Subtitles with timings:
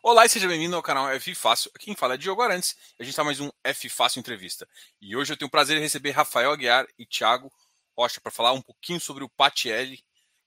[0.00, 1.70] Olá e seja bem-vindo ao canal F Fácil.
[1.78, 4.68] Quem fala é Diogo Arantes e a gente está mais um F Fácil Entrevista.
[5.00, 7.52] E hoje eu tenho o prazer de receber Rafael Aguiar e Thiago
[7.96, 9.96] Rocha para falar um pouquinho sobre o PATL,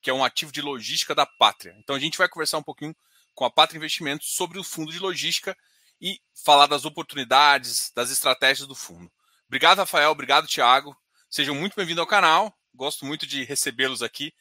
[0.01, 1.75] que é um ativo de logística da Pátria.
[1.77, 2.95] Então a gente vai conversar um pouquinho
[3.33, 5.55] com a Pátria Investimentos sobre o fundo de logística
[5.99, 9.11] e falar das oportunidades, das estratégias do fundo.
[9.47, 10.11] Obrigado, Rafael.
[10.11, 10.95] Obrigado, Thiago.
[11.29, 12.57] Sejam muito bem-vindos ao canal.
[12.73, 14.33] Gosto muito de recebê-los aqui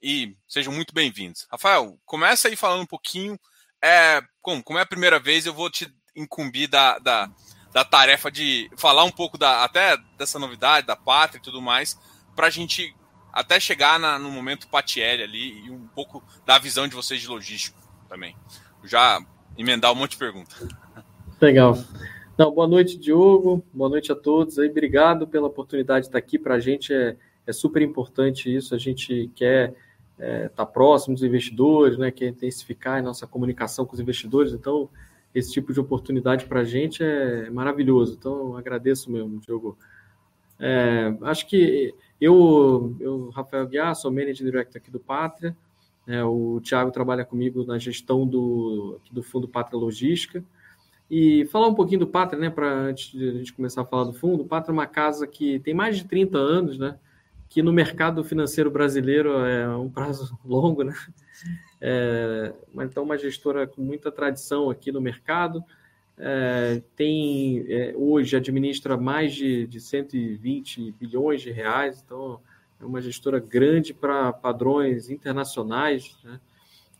[0.00, 1.46] e sejam muito bem-vindos.
[1.50, 3.38] Rafael, começa aí falando um pouquinho
[3.82, 7.30] é, como, como é a primeira vez, eu vou te incumbir da, da,
[7.72, 11.98] da tarefa de falar um pouco da, até dessa novidade, da pátria e tudo mais,
[12.34, 12.94] para a gente
[13.32, 17.28] até chegar na, no momento Patielli ali e um pouco da visão de vocês de
[17.28, 17.78] logístico
[18.08, 18.34] também.
[18.84, 19.20] Já
[19.56, 20.56] emendar um monte de pergunta.
[21.40, 21.78] Legal.
[22.36, 23.64] Não, boa noite, Diogo.
[23.72, 24.58] Boa noite a todos.
[24.58, 26.38] Aí, obrigado pela oportunidade de estar aqui.
[26.38, 27.16] Para a gente é,
[27.46, 28.74] é super importante isso.
[28.74, 29.74] A gente quer
[30.18, 34.52] estar é, tá próximo dos investidores, né, quer intensificar a nossa comunicação com os investidores.
[34.52, 34.88] Então,
[35.34, 38.16] esse tipo de oportunidade para a gente é maravilhoso.
[38.18, 39.78] Então, agradeço mesmo, Diogo.
[40.58, 45.56] É, acho que eu, eu, Rafael Guiar, sou Manager Director aqui do Pátria.
[46.06, 50.42] É, o Thiago trabalha comigo na gestão do, do Fundo Pátria Logística.
[51.10, 54.04] E falar um pouquinho do Pátria, né, para antes de a gente começar a falar
[54.04, 56.98] do fundo, o Pátria é uma casa que tem mais de 30 anos, né?
[57.48, 60.94] Que no mercado financeiro brasileiro é um prazo longo, né?
[61.80, 65.64] É, então, uma gestora com muita tradição aqui no mercado,
[66.18, 72.40] é, tem é, hoje administra mais de, de 120 bilhões de reais, então
[72.80, 76.40] é uma gestora grande para padrões internacionais, né?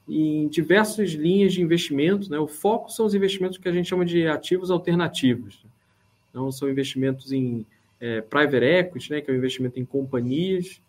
[0.06, 2.38] E em diversas linhas de investimento, né?
[2.38, 5.62] O foco são os investimentos que a gente chama de ativos alternativos.
[5.62, 5.70] Né?
[6.30, 7.66] Então, são investimentos em
[8.00, 10.80] é, private equity, né, que é o investimento em companhias,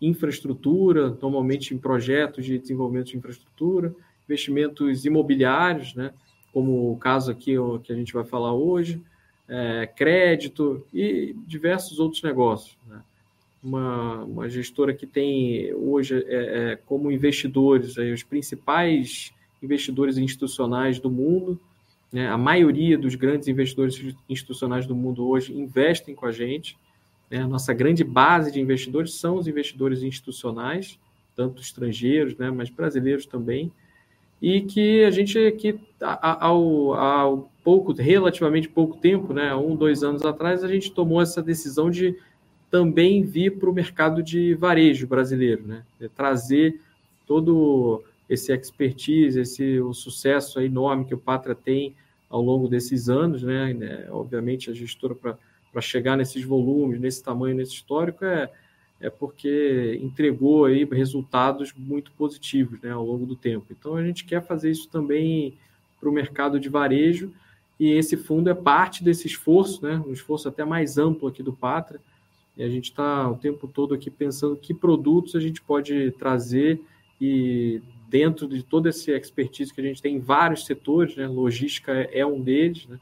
[0.00, 6.12] infraestrutura, normalmente em projetos de desenvolvimento de infraestrutura, investimentos imobiliários, né,
[6.52, 7.54] como o caso aqui
[7.84, 9.02] que a gente vai falar hoje,
[9.48, 12.76] é, crédito e diversos outros negócios.
[12.86, 13.00] Né.
[13.62, 19.32] Uma, uma, gestora que tem hoje é, é, como investidores os principais
[19.62, 21.60] investidores institucionais do mundo,
[22.12, 22.28] né?
[22.28, 26.78] A maioria dos grandes investidores institucionais do mundo hoje investem com a gente.
[27.30, 27.42] Né?
[27.42, 30.98] A nossa grande base de investidores são os investidores institucionais,
[31.34, 32.50] tanto estrangeiros, né?
[32.50, 33.72] mas brasileiros também.
[34.40, 39.54] E que a gente, que ao, ao pouco, relativamente pouco tempo, né?
[39.54, 42.16] um, dois anos atrás, a gente tomou essa decisão de
[42.70, 45.84] também vir para o mercado de varejo brasileiro, né?
[46.14, 46.80] Trazer
[47.26, 51.94] todo esse expertise, esse o sucesso enorme que o Pátria tem
[52.28, 53.72] ao longo desses anos, né?
[53.72, 58.50] né obviamente a gestora para chegar nesses volumes, nesse tamanho, nesse histórico é
[59.00, 63.66] é porque entregou aí resultados muito positivos, né, ao longo do tempo.
[63.70, 65.54] Então a gente quer fazer isso também
[66.00, 67.32] para o mercado de varejo
[67.78, 71.52] e esse fundo é parte desse esforço, né, um esforço até mais amplo aqui do
[71.52, 72.00] Pátria.
[72.56, 76.80] E a gente está o tempo todo aqui pensando que produtos a gente pode trazer
[77.20, 81.26] e dentro de toda essa expertise que a gente tem em vários setores, né?
[81.26, 82.98] logística é, é um deles, né?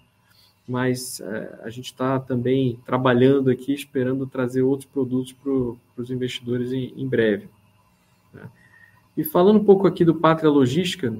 [0.67, 6.73] mas é, a gente está também trabalhando aqui, esperando trazer outros produtos para os investidores
[6.73, 7.49] em, em breve.
[8.33, 8.49] Né?
[9.17, 11.15] E falando um pouco aqui do Pátria Logística,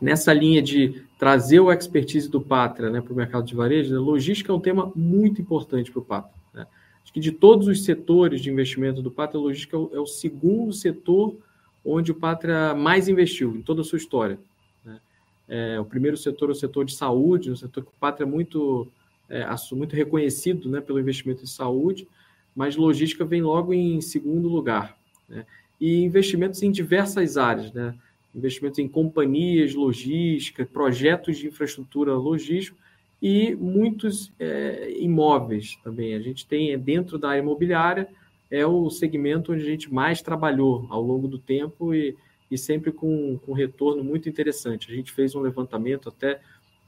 [0.00, 4.00] nessa linha de trazer o expertise do Pátria né, para o mercado de varejo, a
[4.00, 6.40] logística é um tema muito importante para o Pátria.
[6.54, 6.66] Né?
[7.02, 10.00] Acho que de todos os setores de investimento do Pátria, a logística é o, é
[10.00, 11.36] o segundo setor
[11.84, 14.38] onde o Pátria mais investiu em toda a sua história.
[14.84, 15.00] Né?
[15.48, 18.28] É, o primeiro setor é o setor de saúde, um setor que o Pátria é
[18.28, 18.88] muito,
[19.28, 22.06] é, muito reconhecido né, pelo investimento em saúde,
[22.54, 24.96] mas logística vem logo em segundo lugar.
[25.28, 25.46] Né?
[25.80, 27.94] E investimentos em diversas áreas, né?
[28.34, 32.76] investimentos em companhias logísticas, projetos de infraestrutura logística
[33.20, 36.14] e muitos é, imóveis também.
[36.14, 38.08] A gente tem dentro da área imobiliária
[38.50, 42.16] é o segmento onde a gente mais trabalhou ao longo do tempo e,
[42.50, 44.90] e sempre com, com retorno muito interessante.
[44.90, 46.40] A gente fez um levantamento até,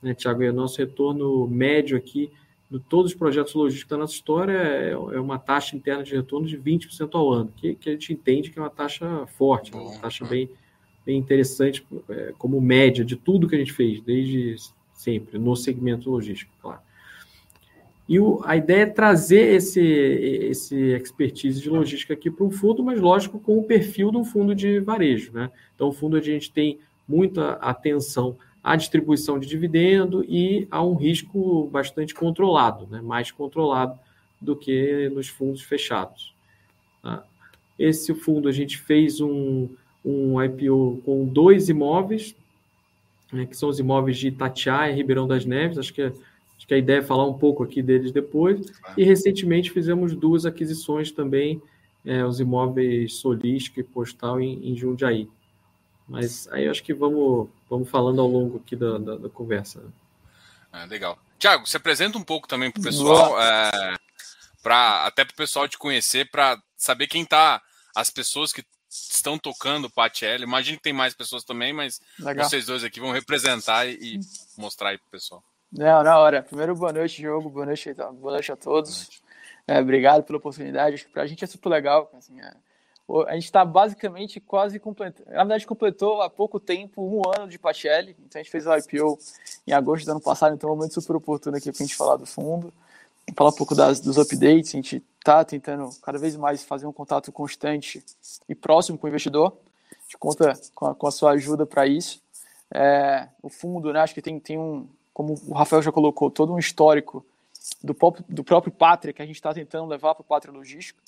[0.02, 2.30] né, Tiago, o nosso retorno médio aqui
[2.68, 6.46] de todos os projetos logísticos da nossa história é, é uma taxa interna de retorno
[6.46, 9.98] de 20% ao ano, que, que a gente entende que é uma taxa forte, uma
[9.98, 10.48] taxa bem,
[11.04, 14.56] bem interessante é, como média de tudo que a gente fez, desde
[14.94, 16.80] sempre, no segmento logístico, claro.
[18.08, 22.82] E o, a ideia é trazer esse, esse expertise de logística aqui para um fundo,
[22.82, 25.32] mas lógico, com o perfil de um fundo de varejo.
[25.32, 25.50] Né?
[25.74, 30.94] Então, o fundo a gente tem muita atenção à distribuição de dividendo e a um
[30.94, 33.00] risco bastante controlado, né?
[33.00, 33.98] mais controlado
[34.40, 36.34] do que nos fundos fechados.
[37.02, 37.24] Tá?
[37.78, 39.68] Esse fundo a gente fez um,
[40.04, 42.34] um IPO com dois imóveis,
[43.32, 45.78] né, que são os imóveis de Itatiaia e Ribeirão das Neves.
[45.78, 46.12] Acho que,
[46.62, 48.72] acho que a ideia é falar um pouco aqui deles depois.
[48.96, 51.60] E recentemente fizemos duas aquisições também,
[52.06, 55.28] é, os imóveis Solístico e Postal em, em Jundiaí.
[56.06, 59.80] Mas aí acho que vamos, vamos falando ao longo aqui da, da, da conversa.
[59.80, 60.84] Né?
[60.84, 61.18] É, legal.
[61.36, 63.96] Tiago, se apresenta um pouco também para o pessoal, é,
[64.62, 67.60] pra, até para o pessoal te conhecer, para saber quem tá,
[67.92, 70.44] as pessoas que estão tocando o Patielli.
[70.44, 72.48] Imagino que tem mais pessoas também, mas Legal.
[72.48, 74.20] vocês dois aqui vão representar e,
[74.56, 75.42] mostrar aí para o pessoal.
[75.72, 76.42] Não, na hora.
[76.42, 77.48] Primeiro, boa noite, Diogo.
[77.48, 78.98] Boa noite, boa noite a todos.
[78.98, 79.22] Noite.
[79.66, 81.08] É, obrigado pela oportunidade.
[81.12, 82.10] Para a gente é super legal.
[82.16, 82.52] Assim, é,
[83.26, 85.30] a gente está basicamente quase completando.
[85.30, 88.14] Na verdade, completou há pouco tempo um ano de Patielli.
[88.18, 89.18] Então, a gente fez o IPO
[89.66, 90.54] em agosto do ano passado.
[90.54, 92.72] Então, é um momento super oportuno aqui para a gente falar do fundo
[93.34, 94.70] falar um pouco das, dos updates.
[94.70, 98.04] A gente está tentando cada vez mais fazer um contato constante
[98.48, 99.56] e próximo com o investidor.
[99.90, 102.20] A gente conta com a, com a sua ajuda para isso.
[102.74, 106.52] É, o fundo, né, acho que tem, tem um, como o Rafael já colocou, todo
[106.52, 107.24] um histórico
[107.82, 107.96] do,
[108.28, 111.00] do próprio Pátria que a gente está tentando levar para o Pátria Logística.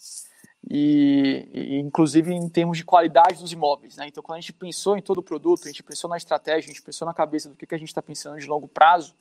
[0.70, 3.96] E, e, inclusive em termos de qualidade dos imóveis.
[3.96, 4.06] Né?
[4.08, 6.72] Então, quando a gente pensou em todo o produto, a gente pensou na estratégia, a
[6.72, 9.14] gente pensou na cabeça do que, que a gente está pensando de longo prazo,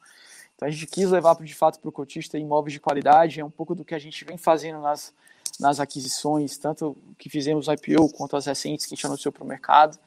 [0.55, 3.49] então a gente quis levar de fato para o cotista imóveis de qualidade, é um
[3.49, 5.13] pouco do que a gente vem fazendo nas,
[5.59, 9.47] nas aquisições, tanto que fizemos IPO quanto as recentes que a gente anunciou para o
[9.47, 9.97] mercado.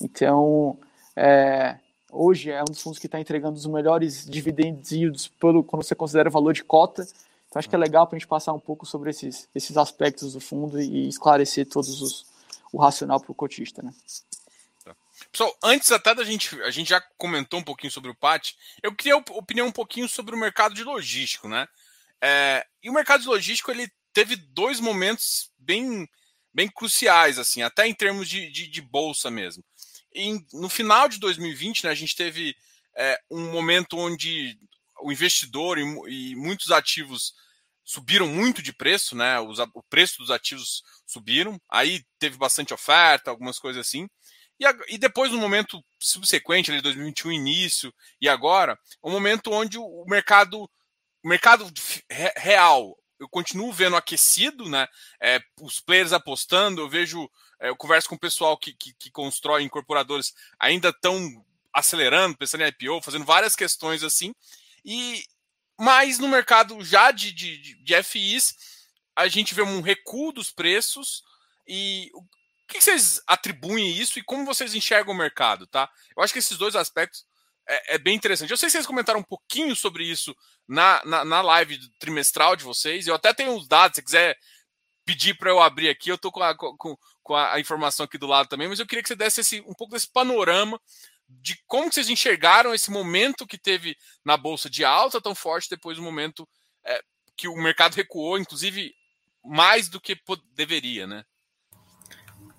[0.00, 0.78] Então,
[1.16, 1.76] é,
[2.14, 5.94] hoje é um dos fundos que está entregando os melhores dividendos yields pelo, quando você
[5.94, 7.02] considera o valor de cota.
[7.02, 10.32] Então, acho que é legal para a gente passar um pouco sobre esses, esses aspectos
[10.32, 12.26] do fundo e esclarecer todos os,
[12.72, 13.82] o racional para o cotista.
[13.82, 13.92] Né?
[15.30, 18.94] Pessoal, antes até da gente, a gente já comentou um pouquinho sobre o PAT, eu
[18.94, 21.66] queria opinião um pouquinho sobre o mercado de logístico, né?
[22.20, 26.08] É, e o mercado de logístico ele teve dois momentos bem,
[26.52, 29.64] bem cruciais, assim, até em termos de, de, de bolsa mesmo.
[30.14, 32.54] E no final de 2020, né, a gente teve
[32.96, 34.58] é, um momento onde
[35.00, 37.34] o investidor e, e, muitos ativos
[37.84, 39.38] subiram muito de preço, né?
[39.40, 44.08] Os, o preço dos ativos subiram, aí teve bastante oferta, algumas coisas assim.
[44.58, 49.78] E, a, e depois, no momento subsequente, ali, 2021, início, e agora, um momento onde
[49.78, 50.70] o mercado,
[51.22, 51.70] o mercado
[52.36, 54.86] real, eu continuo vendo aquecido, né?
[55.20, 57.28] É, os players apostando, eu vejo,
[57.60, 62.68] eu converso com o pessoal que, que, que constrói incorporadores, ainda estão acelerando, pensando em
[62.68, 64.34] IPO, fazendo várias questões assim.
[64.84, 65.24] E
[65.78, 68.54] mas no mercado já de, de, de FIs,
[69.16, 71.24] a gente vê um recuo dos preços
[71.66, 72.10] e
[72.68, 75.90] que vocês atribuem isso e como vocês enxergam o mercado, tá?
[76.16, 77.26] Eu acho que esses dois aspectos
[77.68, 78.50] é, é bem interessante.
[78.50, 80.34] Eu sei que vocês comentaram um pouquinho sobre isso
[80.66, 83.06] na, na, na live trimestral de vocês.
[83.06, 84.38] Eu até tenho os dados, se quiser
[85.04, 88.26] pedir para eu abrir aqui, eu estou com, a, com, com a informação aqui do
[88.26, 90.78] lado também, mas eu queria que você desse esse, um pouco desse panorama
[91.26, 95.96] de como vocês enxergaram esse momento que teve na bolsa de alta tão forte depois
[95.96, 96.46] do momento
[96.84, 97.00] é,
[97.34, 98.94] que o mercado recuou, inclusive
[99.42, 100.16] mais do que
[100.54, 101.24] deveria, né?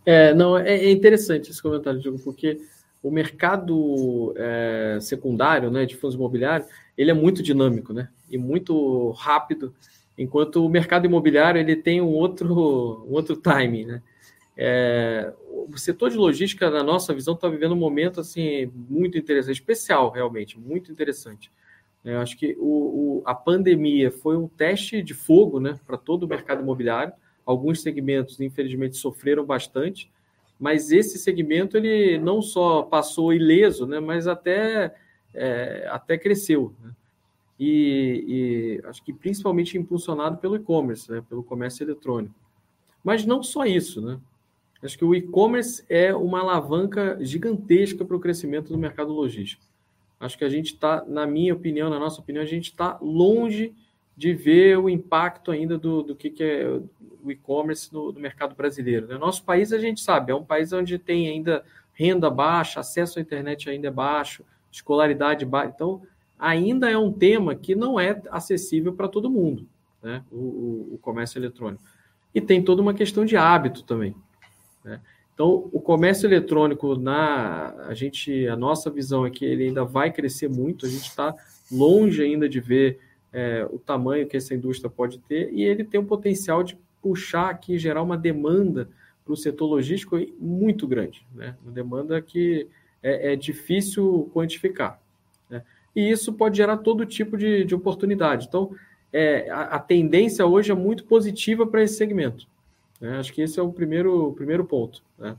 [0.06, 2.60] É, não, é, é interessante esse comentário, Diego, porque
[3.02, 6.68] o mercado é, secundário, né, de fundos imobiliários,
[6.98, 9.76] ele é muito dinâmico, né, e muito rápido,
[10.18, 14.04] enquanto o mercado imobiliário ele tem um outro, um outro timing, né.
[14.58, 19.56] É, o setor de logística, na nossa visão, está vivendo um momento assim muito interessante,
[19.56, 21.52] especial, realmente, muito interessante.
[22.04, 25.98] É, eu acho que o, o, a pandemia foi um teste de fogo, né, para
[25.98, 27.14] todo o mercado imobiliário
[27.46, 30.12] Alguns segmentos, infelizmente, sofreram bastante,
[30.60, 34.96] mas esse segmento ele não só passou ileso, né, mas até,
[35.32, 36.74] é, até cresceu.
[36.82, 36.92] Né?
[37.60, 42.34] E, e, acho que principalmente impulsionado pelo e-commerce, né, pelo comércio eletrônico.
[43.04, 44.20] Mas não só isso, né?
[44.86, 49.64] Acho que o e-commerce é uma alavanca gigantesca para o crescimento do mercado logístico.
[50.20, 53.74] Acho que a gente está, na minha opinião, na nossa opinião, a gente está longe
[54.16, 56.80] de ver o impacto ainda do, do que, que é
[57.24, 59.08] o e-commerce no, no, mercado brasileiro.
[59.08, 59.18] Né?
[59.18, 63.22] Nosso país, a gente sabe, é um país onde tem ainda renda baixa, acesso à
[63.22, 65.74] internet ainda é baixo, escolaridade baixa.
[65.76, 66.02] Então,
[66.38, 69.68] ainda é um tema que não é acessível para todo mundo,
[70.02, 70.24] né?
[70.32, 71.84] O, o, o, comércio eletrônico.
[72.34, 74.16] E tem toda uma questão de hábito também.
[74.86, 75.02] Né?
[75.34, 80.12] Então, o comércio eletrônico, na a gente, a nossa visão é que ele ainda vai
[80.12, 80.86] crescer muito.
[80.86, 81.36] A gente está
[81.70, 83.00] longe ainda de ver
[83.34, 87.50] é, o tamanho que essa indústria pode ter e ele tem o potencial de puxar
[87.50, 88.90] aqui, gerar uma demanda
[89.26, 91.56] para o setor logístico muito grande, né?
[91.64, 92.68] uma demanda que
[93.04, 95.02] é, é difícil quantificar.
[95.50, 95.64] Né?
[95.96, 98.46] E isso pode gerar todo tipo de, de oportunidade.
[98.48, 98.72] Então,
[99.12, 102.48] é, a, a, tendência hoje é muito positiva para esse segmento.
[103.00, 103.18] Né?
[103.18, 105.04] Acho que esse é o primeiro, primeiro ponto.
[105.18, 105.36] Né?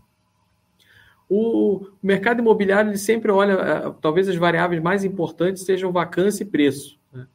[1.29, 6.47] O mercado imobiliário ele sempre olha, é, talvez as variáveis mais importantes sejam vacância e
[6.47, 6.99] preço.
[7.13, 7.27] Né?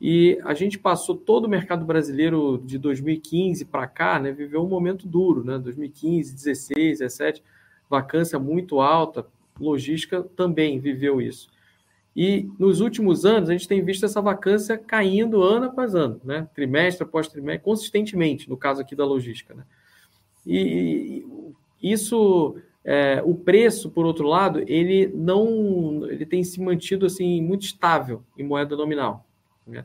[0.00, 4.68] E a gente passou todo o mercado brasileiro de 2015 para cá, né, viveu um
[4.68, 5.58] momento duro, né?
[5.58, 7.42] 2015, 16, 17,
[7.88, 9.26] vacância muito alta,
[9.60, 11.48] logística também viveu isso.
[12.16, 16.48] E nos últimos anos a gente tem visto essa vacância caindo ano após ano, né?
[16.54, 19.52] trimestre após trimestre, consistentemente, no caso aqui da logística.
[19.52, 19.64] Né?
[20.46, 21.26] E
[21.82, 27.62] isso é, o preço, por outro lado, ele não, ele tem se mantido assim muito
[27.62, 29.26] estável em moeda nominal.
[29.66, 29.84] Né?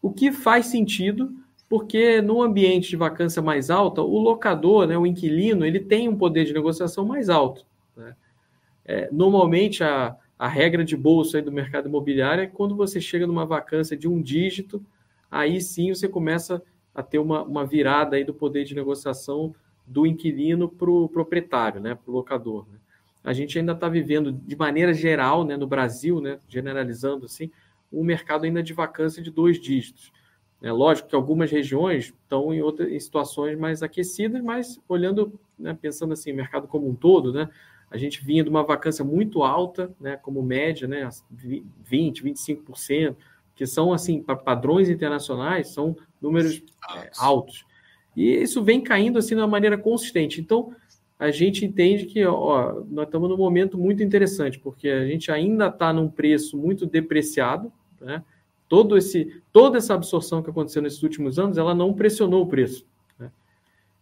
[0.00, 1.30] O que faz sentido,
[1.68, 6.16] porque no ambiente de vacância mais alta, o locador, né, o inquilino, ele tem um
[6.16, 7.66] poder de negociação mais alto.
[7.94, 8.16] Né?
[8.86, 13.26] É, normalmente a, a regra de bolsa do mercado imobiliário é que quando você chega
[13.26, 14.84] numa vacância de um dígito,
[15.30, 16.62] aí sim você começa
[16.94, 19.54] a ter uma, uma virada aí do poder de negociação
[19.86, 22.66] do inquilino para o proprietário, né, para o locador.
[22.70, 22.78] Né?
[23.24, 27.50] A gente ainda está vivendo, de maneira geral, né, no Brasil, né, generalizando assim,
[27.92, 30.12] um mercado ainda de vacância de dois dígitos.
[30.62, 35.76] É lógico que algumas regiões estão em outras em situações mais aquecidas, mas olhando, né,
[35.80, 37.48] pensando assim, mercado como um todo, né,
[37.90, 43.16] a gente vinha de uma vacância muito alta, né, como média, né, 20, 25%,
[43.54, 46.62] que são assim, para padrões internacionais, são números
[46.96, 47.64] é, altos.
[48.14, 50.40] E isso vem caindo assim de uma maneira consistente.
[50.40, 50.74] Então,
[51.18, 55.66] a gente entende que ó, nós estamos num momento muito interessante, porque a gente ainda
[55.66, 58.22] está num preço muito depreciado, né?
[58.68, 62.86] Todo esse, toda essa absorção que aconteceu nesses últimos anos, ela não pressionou o preço.
[63.18, 63.30] Né?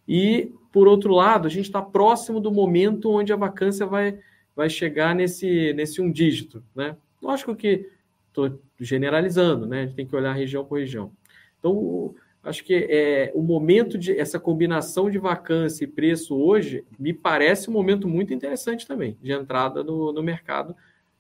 [0.08, 4.18] E, por outro lado, a gente está próximo do momento onde a vacância vai,
[4.54, 6.62] vai chegar nesse, nesse um dígito.
[6.74, 6.94] Né?
[7.22, 7.88] Lógico que
[8.28, 9.80] estou generalizando, né?
[9.80, 11.10] a gente tem que olhar região por região.
[11.58, 12.14] Então,
[12.44, 17.70] acho que é, o momento de essa combinação de vacância e preço hoje me parece
[17.70, 20.76] um momento muito interessante também de entrada no, no mercado.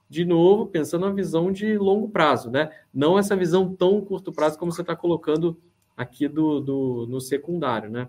[0.06, 2.68] De novo, pensando na visão de longo prazo, né?
[2.92, 5.58] Não essa visão tão curto prazo como você está colocando
[5.96, 8.06] aqui do, do, no secundário, né?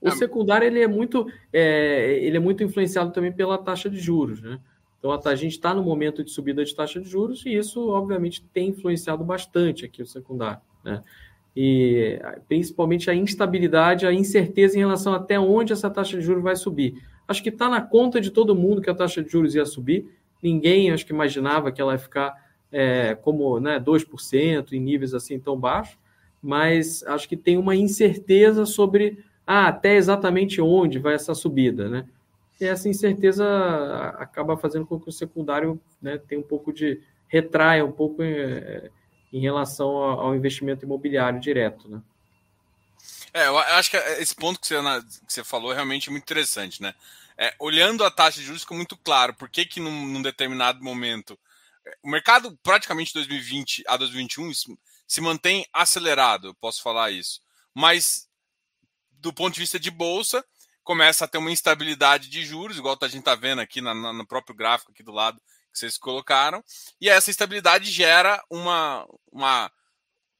[0.00, 0.10] O é.
[0.12, 4.58] secundário ele é muito é, ele é muito influenciado também pela taxa de juros, né?
[4.98, 8.44] Então a gente está no momento de subida de taxa de juros e isso obviamente
[8.52, 11.02] tem influenciado bastante aqui o secundário, né?
[11.54, 16.56] e principalmente a instabilidade, a incerteza em relação até onde essa taxa de juros vai
[16.56, 17.02] subir.
[17.26, 20.08] Acho que está na conta de todo mundo que a taxa de juros ia subir.
[20.42, 22.34] Ninguém acho que imaginava que ela ia ficar
[22.72, 25.98] é, como né, 2% em níveis assim tão baixos,
[26.42, 32.06] mas acho que tem uma incerteza sobre ah, até exatamente onde vai essa subida, né?
[32.60, 33.44] E essa incerteza
[34.18, 38.90] acaba fazendo com que o secundário né, tenha um pouco de retraia um pouco é,
[39.32, 42.02] em relação ao investimento imobiliário direto, né?
[43.32, 44.74] É, eu acho que esse ponto que você,
[45.26, 46.94] que você falou é realmente muito interessante, né?
[47.38, 50.82] É, olhando a taxa de juros ficou muito claro por que, que num, num determinado
[50.82, 51.38] momento
[52.02, 54.52] o mercado praticamente 2020 a 2021
[55.06, 57.40] se mantém acelerado, eu posso falar isso.
[57.74, 58.28] Mas
[59.20, 60.44] do ponto de vista de bolsa,
[60.82, 64.26] começa a ter uma instabilidade de juros, igual a gente está vendo aqui na, no
[64.26, 65.40] próprio gráfico aqui do lado,
[65.72, 66.64] que vocês colocaram,
[67.00, 69.72] e essa instabilidade gera uma, uma,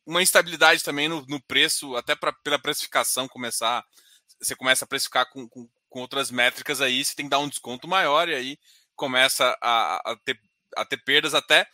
[0.04, 3.84] uma instabilidade também no, no preço, até pra, pela precificação começar.
[4.40, 7.48] Você começa a precificar com, com, com, outras métricas aí, você tem que dar um
[7.48, 8.58] desconto maior, e aí
[8.96, 10.40] começa a, a, ter,
[10.76, 11.68] a ter perdas até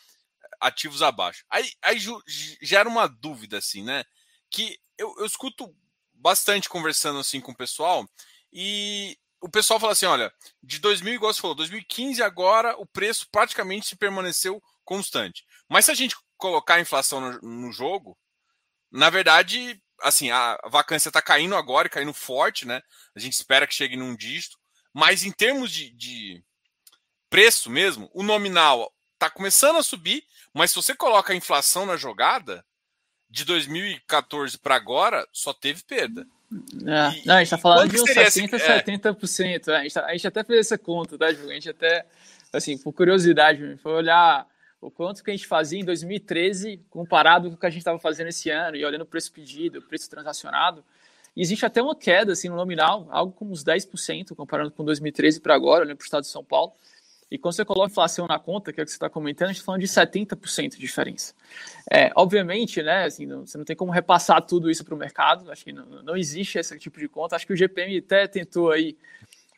[0.61, 1.45] ativos abaixo.
[1.49, 1.99] Aí, aí
[2.61, 4.05] gera uma dúvida, assim, né?
[4.51, 5.75] Que eu, eu escuto
[6.17, 8.09] bastante conversando assim com o pessoal,
[8.53, 10.33] e o pessoal fala assim: olha,
[10.63, 15.45] de 2000, igual você falou, 2015 agora o preço praticamente se permaneceu constante.
[15.69, 18.17] Mas se a gente colocar a inflação no, no jogo,
[18.91, 22.83] na verdade, assim, a vacância está caindo agora, caindo forte, né?
[23.15, 24.59] A gente espera que chegue num dígito.
[24.93, 26.43] Mas em termos de, de
[27.29, 31.97] preço mesmo, o nominal está começando a subir, mas se você coloca a inflação na
[31.97, 32.65] jogada,
[33.29, 36.27] de 2014 para agora, só teve perda.
[36.87, 38.67] É, não, a gente tá falando de uns 60%, esse...
[38.67, 39.69] 70%.
[39.69, 39.77] É.
[39.77, 42.07] A, gente tá, a gente até fez essa conta, tá, A gente até,
[42.53, 44.47] assim, por curiosidade, foi olhar
[44.81, 47.99] o quanto que a gente fazia em 2013 comparado com o que a gente estava
[47.99, 50.85] fazendo esse ano, e olhando o preço pedido, o preço transacionado,
[51.37, 55.41] e existe até uma queda, assim, no nominal, algo como uns 10%, comparando com 2013
[55.41, 56.73] para agora, olhando para o estado de São Paulo.
[57.31, 59.53] E quando você coloca inflação na conta, que é o que você está comentando, a
[59.53, 61.35] gente está falando de 70% de diferença.
[61.91, 65.51] É, obviamente, né, assim, não, você não tem como repassar tudo isso para o mercado,
[65.51, 67.35] acho que não, não, existe esse tipo de conta.
[67.35, 68.97] Acho que o GPM até tentou aí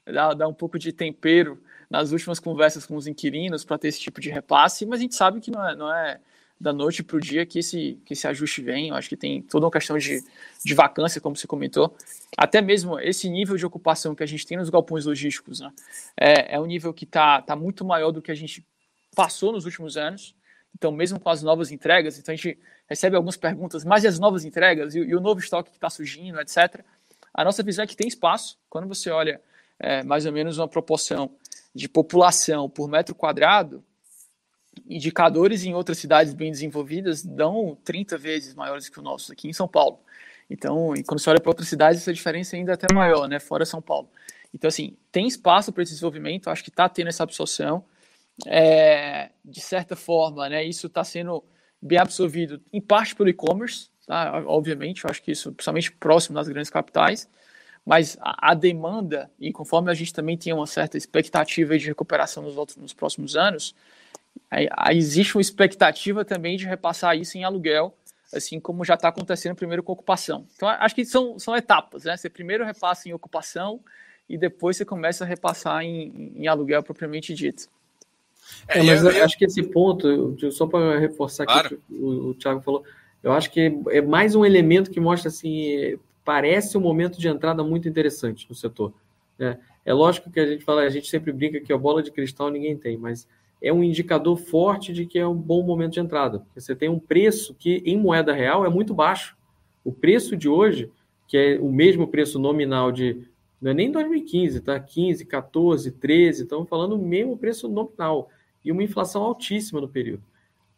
[0.06, 4.00] dar, dar um pouco de tempero nas últimas conversas com os inquilinos para ter esse
[4.00, 6.20] tipo de repasse, mas a gente sabe que não é, não é,
[6.60, 8.88] da noite para o dia que esse, que esse ajuste vem.
[8.88, 10.22] Eu acho que tem toda uma questão de,
[10.64, 11.96] de vacância, como você comentou.
[12.36, 15.72] Até mesmo esse nível de ocupação que a gente tem nos galpões logísticos né?
[16.16, 18.66] é, é um nível que está tá muito maior do que a gente
[19.14, 20.34] passou nos últimos anos.
[20.74, 24.18] Então, mesmo com as novas entregas, então a gente recebe algumas perguntas, mas e as
[24.18, 26.84] novas entregas e, e o novo estoque que está surgindo, etc.
[27.32, 28.58] A nossa visão é que tem espaço.
[28.68, 29.40] Quando você olha
[29.78, 31.30] é, mais ou menos uma proporção
[31.74, 33.82] de população por metro quadrado,
[34.86, 39.52] indicadores em outras cidades bem desenvolvidas dão 30 vezes maiores que o nosso aqui em
[39.52, 39.98] São Paulo.
[40.50, 43.66] Então, quando você olha para outras cidades, essa diferença ainda é até maior, né, fora
[43.66, 44.08] São Paulo.
[44.52, 47.84] Então, assim, tem espaço para esse desenvolvimento, acho que está tendo essa absorção.
[48.46, 51.44] É, de certa forma, né, isso está sendo
[51.82, 54.42] bem absorvido, em parte pelo e-commerce, tá?
[54.46, 57.28] obviamente, eu acho que isso, principalmente próximo das grandes capitais,
[57.84, 62.42] mas a, a, demanda, e conforme a gente também tem uma certa expectativa de recuperação
[62.42, 63.74] nos, outros, nos próximos anos,
[64.92, 67.94] existe uma expectativa também de repassar isso em aluguel,
[68.32, 70.46] assim como já está acontecendo primeiro com ocupação.
[70.56, 72.16] Então, acho que são, são etapas, né?
[72.16, 73.80] Você primeiro repassa em ocupação
[74.28, 77.68] e depois você começa a repassar em, em aluguel propriamente dito.
[78.66, 81.68] É, mas eu, eu, acho que esse ponto, só para reforçar claro.
[81.68, 82.84] que o, o Thiago falou,
[83.22, 87.62] eu acho que é mais um elemento que mostra assim, parece um momento de entrada
[87.62, 88.92] muito interessante no setor.
[89.38, 89.58] Né?
[89.84, 92.50] É lógico que a gente fala, a gente sempre brinca que a bola de cristal
[92.50, 93.26] ninguém tem, mas
[93.60, 96.44] é um indicador forte de que é um bom momento de entrada.
[96.54, 99.36] Você tem um preço que em moeda real é muito baixo.
[99.84, 100.90] O preço de hoje,
[101.26, 103.26] que é o mesmo preço nominal de
[103.60, 104.78] não é nem 2015, tá?
[104.78, 108.30] 15, 14, 13, estamos falando o mesmo preço nominal
[108.64, 110.22] e uma inflação altíssima no período.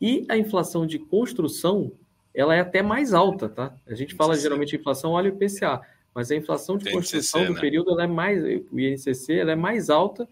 [0.00, 1.92] E a inflação de construção,
[2.34, 3.74] ela é até mais alta, tá?
[3.86, 5.82] A gente fala geralmente inflação óleo e IPCA,
[6.14, 7.60] mas a inflação de construção do né?
[7.60, 10.26] período ela é mais, o INCC, ela é mais alta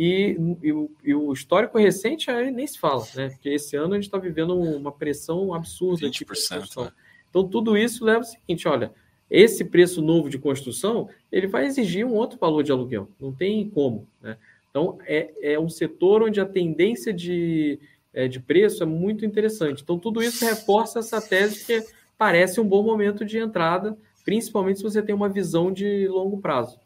[0.00, 3.30] e, e, o, e o histórico recente aí nem se fala, né?
[3.30, 6.84] Porque esse ano a gente está vivendo uma pressão absurda de construção.
[6.84, 6.92] Né?
[7.28, 8.92] Então tudo isso leva ao seguinte, olha,
[9.28, 13.68] esse preço novo de construção, ele vai exigir um outro valor de aluguel, não tem
[13.68, 14.38] como, né?
[14.70, 17.80] Então, é, é um setor onde a tendência de,
[18.14, 19.82] é, de preço é muito interessante.
[19.82, 21.84] Então, tudo isso reforça essa tese que
[22.16, 26.78] parece um bom momento de entrada, principalmente se você tem uma visão de longo prazo.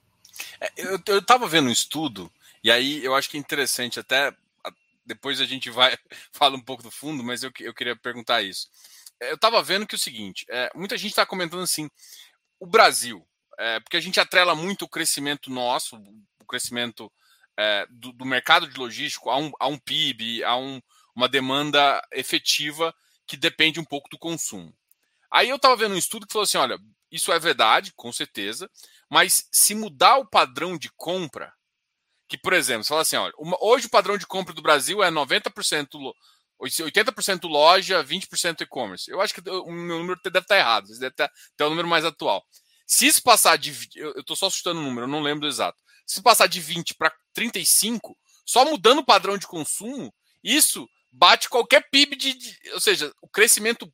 [0.60, 0.70] É,
[1.06, 2.30] eu estava vendo um estudo,
[2.62, 4.34] e aí eu acho que é interessante, até
[5.04, 5.96] depois a gente vai
[6.32, 8.68] fala um pouco do fundo, mas eu, eu queria perguntar isso.
[9.20, 11.90] É, eu estava vendo que é o seguinte, é, muita gente está comentando assim,
[12.58, 13.26] o Brasil,
[13.58, 15.96] é, porque a gente atrela muito o crescimento nosso,
[16.40, 17.12] o crescimento
[17.56, 20.80] é, do, do, mercado de logístico a um, a um PIB, a um,
[21.14, 22.94] uma demanda efetiva
[23.26, 24.74] que depende um pouco do consumo.
[25.30, 26.78] Aí eu estava vendo um estudo que falou assim: olha,
[27.10, 28.70] isso é verdade, com certeza,
[29.08, 31.52] mas se mudar o padrão de compra,
[32.32, 35.02] que, por exemplo, você fala assim: olha, uma, hoje o padrão de compra do Brasil
[35.02, 35.86] é 90%,
[36.62, 39.10] 80% loja, 20% e-commerce.
[39.10, 42.06] Eu acho que o meu número deve estar errado, deve estar, ter o número mais
[42.06, 42.42] atual.
[42.86, 43.76] Se isso passar de.
[43.94, 45.78] Eu estou só assustando o número, eu não lembro do exato.
[46.06, 48.16] Se passar de 20 para 35,
[48.46, 52.32] só mudando o padrão de consumo, isso bate qualquer PIB de.
[52.32, 53.92] de ou seja, o crescimento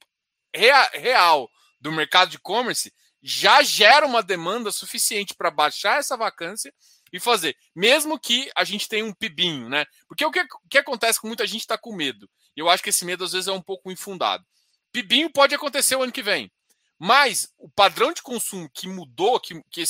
[0.54, 6.72] rea, real do mercado de e-commerce já gera uma demanda suficiente para baixar essa vacância
[7.12, 9.86] e fazer, mesmo que a gente tenha um pibinho, né?
[10.06, 12.28] Porque o que, que acontece com muita gente está com medo.
[12.56, 14.44] Eu acho que esse medo às vezes é um pouco infundado.
[14.92, 16.50] Pibinho pode acontecer o ano que vem.
[16.98, 19.84] Mas o padrão de consumo que mudou, que, que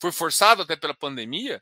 [0.00, 1.60] foi forçado até pela pandemia,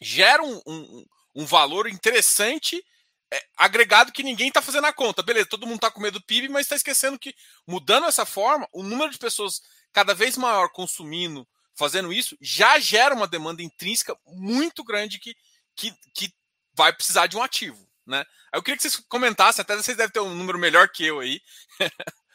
[0.00, 2.84] gera um, um, um valor interessante
[3.32, 5.22] é, agregado que ninguém está fazendo a conta.
[5.22, 7.34] Beleza, todo mundo está com medo do PIB, mas está esquecendo que,
[7.66, 9.60] mudando essa forma, o número de pessoas
[9.92, 15.36] cada vez maior consumindo, fazendo isso, já gera uma demanda intrínseca muito grande que,
[15.74, 16.32] que, que
[16.74, 17.86] vai precisar de um ativo.
[18.06, 18.24] Né?
[18.52, 21.40] Eu queria que vocês comentassem, até vocês devem ter um número melhor que eu aí,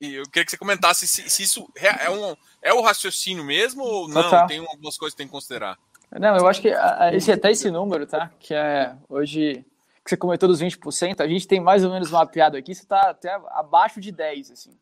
[0.00, 3.82] E, eu queria que você comentasse se, se isso é, um, é o raciocínio mesmo
[3.82, 4.30] ou não?
[4.30, 4.46] Tá.
[4.46, 5.78] Tem algumas coisas que tem que considerar.
[6.10, 6.72] Não, eu acho que
[7.12, 8.30] esse, até esse número, tá?
[8.38, 9.64] Que é hoje,
[10.02, 13.10] que você comentou dos 20%, a gente tem mais ou menos mapeado aqui, você está
[13.10, 14.78] até abaixo de 10%, assim.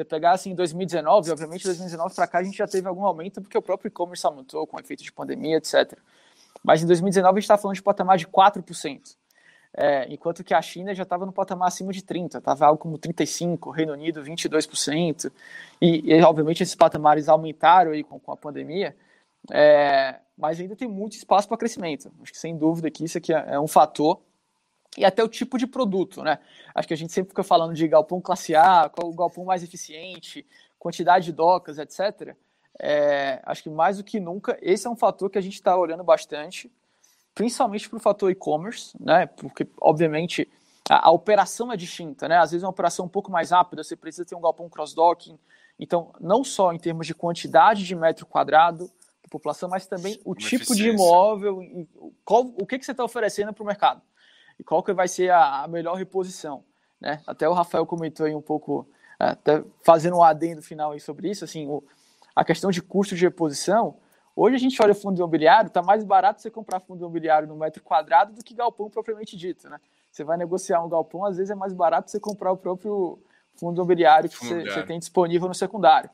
[0.00, 3.42] Você pegar assim em 2019, obviamente 2019 para cá a gente já teve algum aumento
[3.42, 5.98] porque o próprio e-commerce aumentou com efeito de pandemia, etc.
[6.64, 9.16] Mas em 2019 a gente está falando de patamar de 4%.
[9.76, 12.98] É, enquanto que a China já estava no patamar acima de 30%, estava algo como
[12.98, 15.30] 35%, Reino Unido 22%,
[15.82, 18.96] e, e obviamente esses patamares aumentaram aí com, com a pandemia,
[19.52, 22.10] é, mas ainda tem muito espaço para crescimento.
[22.22, 24.18] Acho que sem dúvida que isso aqui é, é, um fator,
[24.96, 26.38] e até o tipo de produto, né?
[26.74, 29.62] Acho que a gente sempre fica falando de galpão classe A, qual o galpão mais
[29.62, 30.44] eficiente,
[30.78, 32.34] quantidade de docas, etc.
[32.78, 35.76] É, acho que mais do que nunca, esse é um fator que a gente está
[35.76, 36.70] olhando bastante,
[37.34, 39.26] principalmente para o fator e-commerce, né?
[39.26, 40.48] Porque, obviamente,
[40.88, 42.38] a, a, operação é distinta, né?
[42.38, 45.38] Às vezes é uma operação um pouco mais rápida, você precisa ter um galpão cross-docking.
[45.78, 48.90] Então, não só em termos de quantidade de metro quadrado
[49.22, 50.84] de população, mas também o tipo eficiência.
[50.84, 51.86] de imóvel,
[52.24, 54.02] qual, o que, que você está oferecendo para o mercado
[54.60, 56.62] e qual que vai ser a, a, melhor reposição,
[57.00, 57.20] né?
[57.26, 58.86] Até o Rafael comentou aí um pouco,
[59.18, 61.82] é, até fazendo um adendo final aí sobre isso, assim, o,
[62.36, 63.96] a questão de custo de reposição,
[64.34, 67.56] Hoje a gente olha o fundo imobiliário, está mais barato você comprar fundo imobiliário no
[67.56, 69.78] metro quadrado do que galpão propriamente dito, né?
[70.10, 73.18] Você vai negociar um galpão, às vezes é mais barato você comprar o próprio
[73.56, 76.08] fundo imobiliário que você, você, tem disponível no secundário.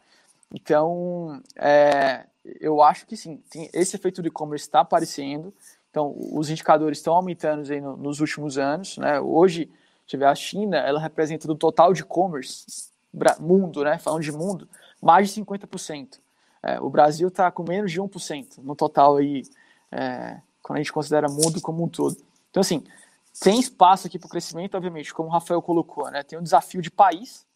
[0.52, 2.26] Então, é,
[2.60, 3.40] eu acho que sim,
[3.72, 5.54] esse efeito de e-commerce está aparecendo.
[5.96, 8.98] Então, os indicadores estão aumentando aí no, nos últimos anos.
[8.98, 9.18] Né?
[9.18, 9.70] Hoje,
[10.06, 12.90] tiver a China, ela representa do total de e-commerce
[13.40, 13.96] mundo, né?
[13.96, 14.68] falando de mundo,
[15.00, 16.20] mais de 50%.
[16.62, 19.44] É, o Brasil está com menos de 1% no total aí,
[19.90, 22.18] é, quando a gente considera mundo como um todo.
[22.50, 22.84] Então, assim,
[23.40, 26.22] tem espaço aqui para o crescimento, obviamente, como o Rafael colocou, né?
[26.22, 27.46] Tem um desafio de país.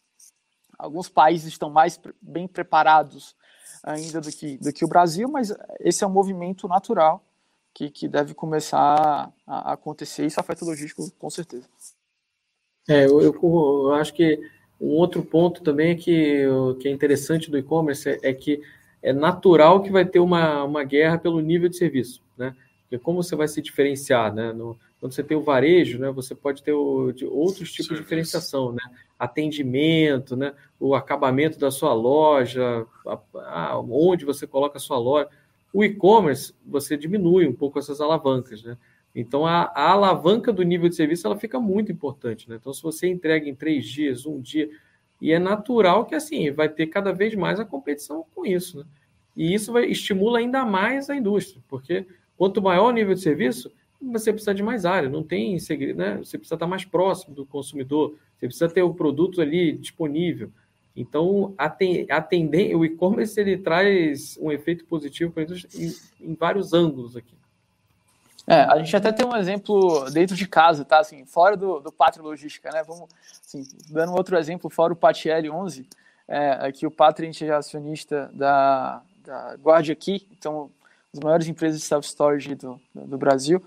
[0.79, 3.35] Alguns países estão mais bem preparados
[3.83, 7.23] ainda do que, do que o Brasil, mas esse é um movimento natural
[7.73, 10.25] que, que deve começar a, acontecer.
[10.25, 11.67] Isso afeta o logístico, com certeza.
[12.89, 14.39] É, eu, eu, eu, acho que
[14.79, 16.45] um outro ponto também é que,
[16.79, 18.61] que é interessante do e-commerce é, é que
[19.01, 22.55] é natural que vai ter uma, uma guerra pelo nível de serviço, né?
[22.83, 24.51] Porque como você vai se diferenciar, né?
[24.51, 26.11] No, quando você tem o varejo, né?
[26.11, 27.95] Você pode ter o, de outros tipos Serviço.
[27.95, 28.83] de diferenciação, né?
[29.17, 30.53] Atendimento, né?
[30.79, 35.27] O acabamento da sua loja, a, a, onde você coloca a sua loja.
[35.73, 38.77] O e-commerce, você diminui um pouco essas alavancas, né?
[39.13, 42.57] Então, a, a, alavanca do nível de serviço, ela fica muito importante, né?
[42.59, 44.69] Então, se você entrega em três dias, um dia,
[45.21, 48.85] e é natural que assim vai ter cada vez mais a competição com isso, né?
[49.35, 52.05] E isso vai, estimula ainda mais a indústria, porque
[52.37, 56.17] quanto maior o nível de serviço, você precisa de mais área, não tem segredo, né?
[56.17, 60.51] Você precisa estar mais próximo do consumidor, você precisa ter o produto ali disponível.
[60.95, 66.73] Então, atender, o e-commerce ele traz um efeito positivo para a indústria em, em vários
[66.73, 67.33] ângulos aqui.
[68.47, 70.99] É, a gente até tem um exemplo dentro de casa, tá?
[70.99, 72.83] Assim, fora do, do Pátria Logística, né?
[72.83, 73.09] Vamos,
[73.45, 75.87] assim, dando outro exemplo, fora o Patiel 11,
[76.27, 80.69] é, aqui o Pátria a é acionista da, da Guardia Key, então,
[81.13, 83.63] as maiores empresas de self-storage do, do Brasil.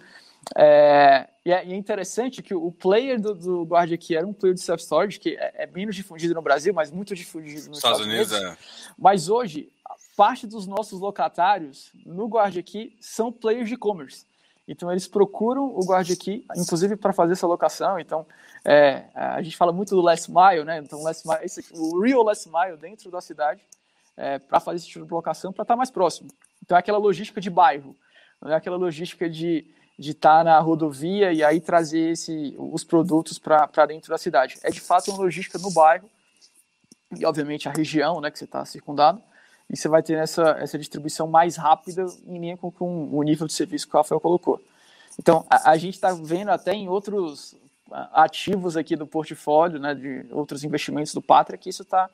[0.57, 4.33] É, e, é, e, é, interessante que o player do, do Guardia Key era um
[4.33, 8.01] player de self-storage, que é, é, menos difundido no Brasil, mas muito difundido nos Estados,
[8.01, 8.33] Estados Unidos.
[8.33, 8.93] Unidos é.
[8.99, 9.71] Mas hoje,
[10.17, 14.27] parte dos nossos locatários no Guardia Key são players de e-commerce.
[14.67, 17.99] Então eles procuram o guarda aqui, inclusive para fazer essa locação.
[17.99, 18.27] Então
[18.65, 20.79] é, a gente fala muito do last mile, né?
[20.79, 23.61] Então last mile, esse, o real last mile dentro da cidade
[24.17, 26.31] é, para fazer esse tipo de locação para estar tá mais próximo.
[26.63, 27.95] Então é aquela logística de bairro,
[28.41, 29.67] não é aquela logística de
[29.99, 34.59] de estar tá na rodovia e aí trazer esse, os produtos para dentro da cidade.
[34.63, 36.11] É de fato uma logística no bairro
[37.17, 39.23] e obviamente a região, né, que você está circundado
[39.71, 43.47] e você vai ter essa, essa distribuição mais rápida em linha com, com o nível
[43.47, 44.61] de serviço que o Rafael colocou.
[45.19, 47.55] Então, a, a gente está vendo até em outros
[48.13, 52.11] ativos aqui do portfólio, né, de outros investimentos do Pátria, que isso está,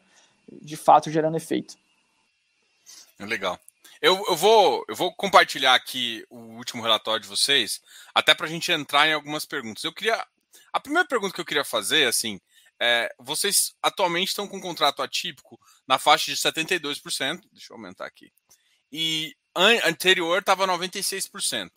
[0.51, 1.77] de fato, gerando efeito.
[3.19, 3.59] Legal.
[4.01, 7.81] Eu, eu, vou, eu vou compartilhar aqui o último relatório de vocês,
[8.15, 9.85] até para a gente entrar em algumas perguntas.
[9.85, 10.27] Eu queria.
[10.73, 12.41] A primeira pergunta que eu queria fazer, assim,
[12.81, 17.43] é, vocês atualmente estão com um contrato atípico na faixa de 72%.
[17.53, 18.33] Deixa eu aumentar aqui.
[18.91, 21.71] E an anterior estava 96%.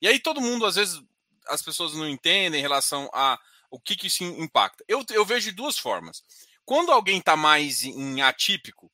[0.00, 1.00] E aí todo mundo, às vezes,
[1.46, 3.38] as pessoas não entendem em relação a
[3.70, 4.84] o que, que isso impacta.
[4.88, 6.22] Eu, eu vejo de duas formas.
[6.64, 8.91] Quando alguém está mais em atípico,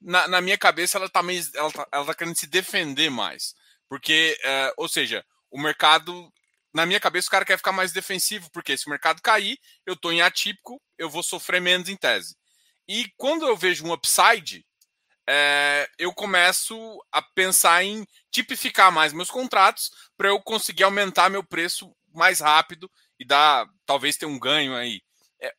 [0.00, 1.20] na, na, minha cabeça ela está
[1.54, 3.54] ela tá, ela tá querendo se defender mais.
[3.88, 6.30] Porque, é, ou seja, o mercado
[6.76, 9.94] na minha cabeça, o cara quer ficar mais defensivo, porque se o mercado cair, eu
[9.94, 12.36] estou em atípico, eu vou sofrer menos em tese.
[12.86, 14.62] E quando eu vejo um upside,
[15.26, 16.76] é, eu começo
[17.10, 22.90] a pensar em tipificar mais meus contratos para eu conseguir aumentar meu preço mais rápido
[23.18, 25.00] e dar, talvez ter um ganho aí.
[25.40, 25.54] É,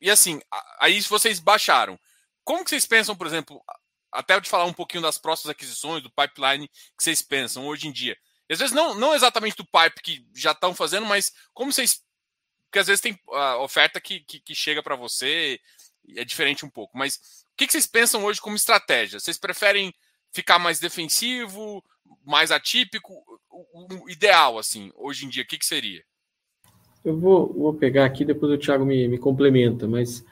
[0.00, 0.40] e assim,
[0.78, 1.98] aí vocês baixaram,
[2.44, 3.62] como que vocês pensam, por exemplo,
[4.12, 7.92] até de falar um pouquinho das próximas aquisições, do pipeline que vocês pensam hoje em
[7.92, 8.16] dia?
[8.50, 12.02] às vezes não, não exatamente do pipe que já estão fazendo, mas como vocês.
[12.66, 15.60] Porque às vezes tem a oferta que, que, que chega para você,
[16.16, 16.98] é diferente um pouco.
[16.98, 19.18] Mas o que, que vocês pensam hoje como estratégia?
[19.18, 19.94] Vocês preferem
[20.32, 21.82] ficar mais defensivo,
[22.24, 23.12] mais atípico?
[23.48, 26.04] O, o ideal, assim, hoje em dia, o que, que seria?
[27.04, 30.24] Eu vou, vou pegar aqui, depois o Thiago me, me complementa, mas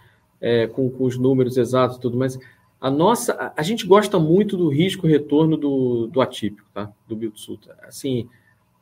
[0.43, 2.39] é, com, com os números exatos e tudo, mas
[2.81, 6.93] a nossa, a, a gente gosta muito do risco retorno do, do atípico, tá?
[7.07, 7.39] Do Build
[7.85, 8.29] Assim,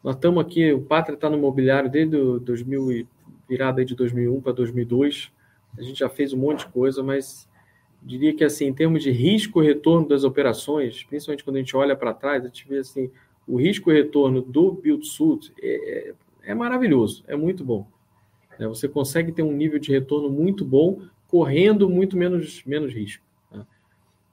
[0.03, 3.07] nós estamos aqui, o Pátria está no imobiliário desde 2020,
[3.47, 5.31] virada de 2001 para 2002.
[5.77, 7.47] A gente já fez um monte de coisa, mas
[8.03, 11.95] diria que assim, em termos de risco retorno das operações, principalmente quando a gente olha
[11.95, 13.11] para trás, a gente vê assim,
[13.47, 16.15] o risco retorno do Build Suit é, é,
[16.53, 17.87] é maravilhoso, é muito bom.
[18.59, 18.67] Né?
[18.69, 23.25] Você consegue ter um nível de retorno muito bom, correndo muito menos, menos risco.
[23.51, 23.65] Tá?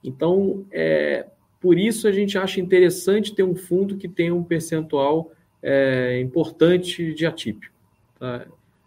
[0.02, 1.26] Então, é,
[1.60, 5.30] por isso a gente acha interessante ter um fundo que tenha um percentual
[5.62, 7.74] é, importante de atípico.
[8.18, 8.46] Tá?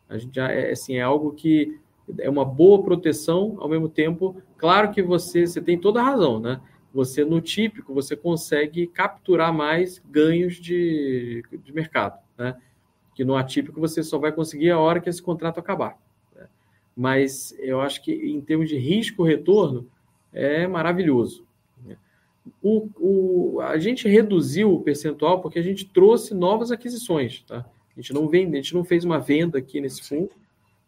[0.09, 1.79] A gente já, é, assim, é algo que
[2.19, 6.39] é uma boa proteção, ao mesmo tempo, claro que você, você tem toda a razão,
[6.39, 6.59] né?
[6.93, 12.57] Você, no típico, você consegue capturar mais ganhos de, de mercado, né?
[13.15, 15.97] Que no atípico você só vai conseguir a hora que esse contrato acabar.
[16.95, 19.87] Mas eu acho que, em termos de risco-retorno,
[20.33, 21.45] é maravilhoso.
[22.61, 27.65] O, o, a gente reduziu o percentual porque a gente trouxe novas aquisições, tá?
[27.95, 30.31] A gente não vende, a gente não fez uma venda aqui nesse fundo,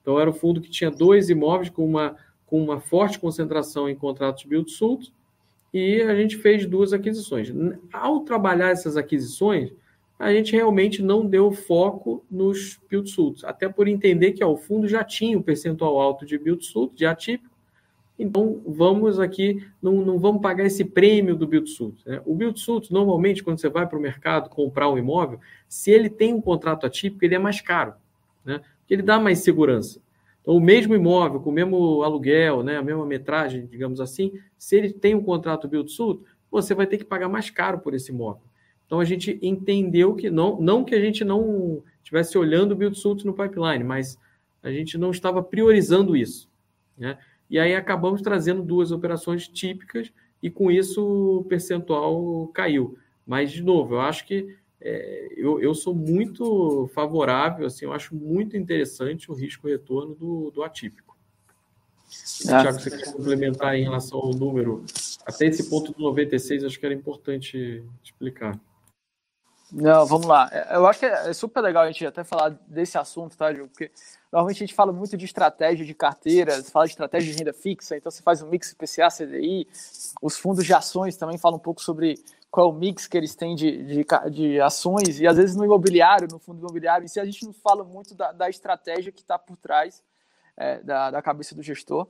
[0.03, 3.95] então, era um fundo que tinha dois imóveis com uma, com uma forte concentração em
[3.95, 5.11] contratos build-sult
[5.73, 7.51] e a gente fez duas aquisições.
[7.91, 9.71] Ao trabalhar essas aquisições,
[10.23, 14.87] a gente realmente não deu foco nos build-sults, até por entender que ó, o fundo
[14.87, 17.53] já tinha um percentual alto de build-sult, de atípico,
[18.17, 21.99] então, vamos aqui, não, não vamos pagar esse prêmio do build-sult.
[22.05, 22.21] Né?
[22.25, 26.31] O build-sult, normalmente, quando você vai para o mercado comprar um imóvel, se ele tem
[26.31, 27.95] um contrato atípico, ele é mais caro.
[28.45, 28.61] Né?
[28.87, 30.01] que ele dá mais segurança.
[30.41, 34.75] Então, o mesmo imóvel, com o mesmo aluguel, né, a mesma metragem, digamos assim, se
[34.75, 38.43] ele tem um contrato build-suit, você vai ter que pagar mais caro por esse imóvel.
[38.93, 43.25] Então, a gente entendeu que não, não que a gente não estivesse olhando o build-suit
[43.25, 44.19] no pipeline, mas
[44.61, 46.47] a gente não estava priorizando isso.
[46.95, 47.17] Né?
[47.49, 52.95] E aí acabamos trazendo duas operações típicas e com isso o percentual caiu.
[53.25, 58.13] Mas, de novo, eu acho que é, eu, eu sou muito favorável, assim, eu acho
[58.13, 61.17] muito interessante o risco-retorno do, do atípico.
[62.47, 62.61] Ah.
[62.61, 64.85] Tiago, você quer complementar em relação ao número?
[65.25, 68.61] Até esse ponto do 96, acho que era importante explicar.
[69.73, 70.47] Não, vamos lá.
[70.51, 73.67] É, eu acho que é super legal a gente até falar desse assunto, tá, Gil?
[73.67, 73.91] Porque
[74.31, 77.97] normalmente a gente fala muito de estratégia de carteiras, fala de estratégia de renda fixa,
[77.97, 79.67] então você faz um mix PCA, CDI,
[80.21, 83.33] os fundos de ações também falam um pouco sobre qual é o mix que eles
[83.33, 87.19] têm de, de, de, ações, e às vezes no imobiliário, no fundo imobiliário, e se
[87.19, 90.03] a gente não fala muito da, da estratégia que está por trás
[90.55, 92.07] é, da, da cabeça do gestor.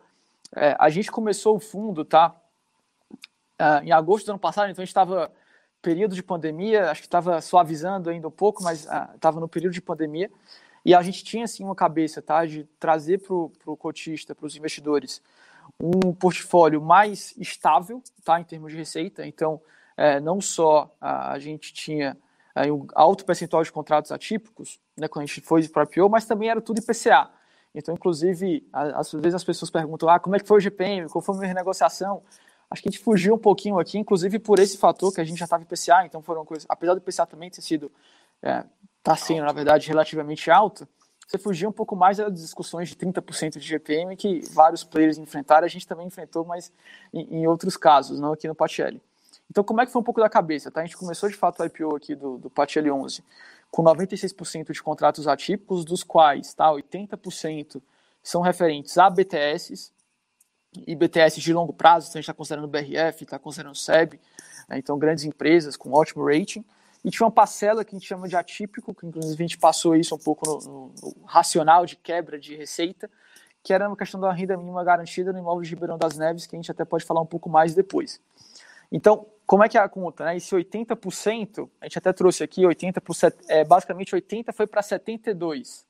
[0.54, 2.36] É, a gente começou o fundo, tá?
[3.58, 5.32] É, em agosto do ano passado, então a gente estava
[5.84, 9.74] período de pandemia, acho que estava suavizando ainda um pouco, mas estava ah, no período
[9.74, 10.32] de pandemia,
[10.86, 14.56] e a gente tinha assim uma cabeça, tá, de trazer para o cotista, para os
[14.56, 15.22] investidores,
[15.80, 19.26] um portfólio mais estável, tá, em termos de receita.
[19.28, 19.62] Então,
[19.98, 22.17] é, não só a, a gente tinha
[22.56, 26.26] é, um alto percentual de contratos atípicos, né, quando a gente foi para IPO, mas
[26.26, 27.30] também era tudo IPCA.
[27.76, 31.22] Então, inclusive, às vezes as pessoas perguntam, ah, como é que foi o GPM, qual
[31.22, 32.22] foi a minha renegociação?
[32.69, 35.38] Acho que a gente fugiu um pouquinho aqui, inclusive por esse fator que a gente
[35.38, 37.91] já estava IPCA, então foram coisas, apesar do IPCA também ter sido,
[38.41, 38.63] é,
[39.02, 40.88] tá sendo, na verdade, relativamente alto,
[41.28, 45.65] você fugiu um pouco mais das discussões de 30% de GPM que vários players enfrentaram,
[45.65, 46.71] a gente também enfrentou, mas
[47.13, 49.02] em, em outros casos, não aqui no Patielli.
[49.49, 50.71] Então, como é que foi um pouco da cabeça?
[50.71, 50.82] Tá?
[50.82, 53.23] A gente começou de fato o IPO aqui do, do PAT L11
[53.73, 57.82] com 96% de contratos atípicos, dos quais tá, 80%
[58.21, 59.91] são referentes a BTS
[60.88, 64.19] e BTS de longo prazo, então a gente está considerando BRF, está considerando SEB,
[64.67, 66.63] né, então grandes empresas com ótimo rating.
[67.03, 69.95] E tinha uma parcela que a gente chama de atípico, que inclusive a gente passou
[69.95, 73.09] isso um pouco no, no, no racional de quebra de receita,
[73.62, 76.55] que era uma questão da renda mínima garantida no imóvel de Ribeirão das Neves, que
[76.55, 78.21] a gente até pode falar um pouco mais depois.
[78.91, 80.25] Então, como é que é a conta?
[80.25, 80.38] Né?
[80.38, 83.15] Esse 80%, a gente até trouxe aqui, 80 por,
[83.47, 85.86] é, basicamente 80 foi para 72.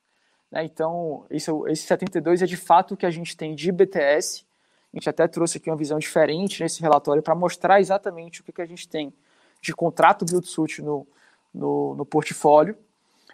[0.52, 0.63] Né?
[0.65, 4.46] Então, esse, esse 72 é de fato o que a gente tem de BTS.
[4.94, 8.52] A gente até trouxe aqui uma visão diferente nesse relatório para mostrar exatamente o que,
[8.52, 9.12] que a gente tem
[9.60, 11.08] de contrato build-suit no,
[11.54, 12.78] no, no portfólio.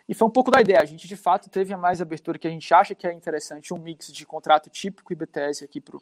[0.07, 0.79] E foi um pouco da ideia.
[0.81, 3.73] A gente, de fato, teve a mais abertura que a gente acha que é interessante,
[3.73, 5.97] um mix de contrato típico e BTS aqui para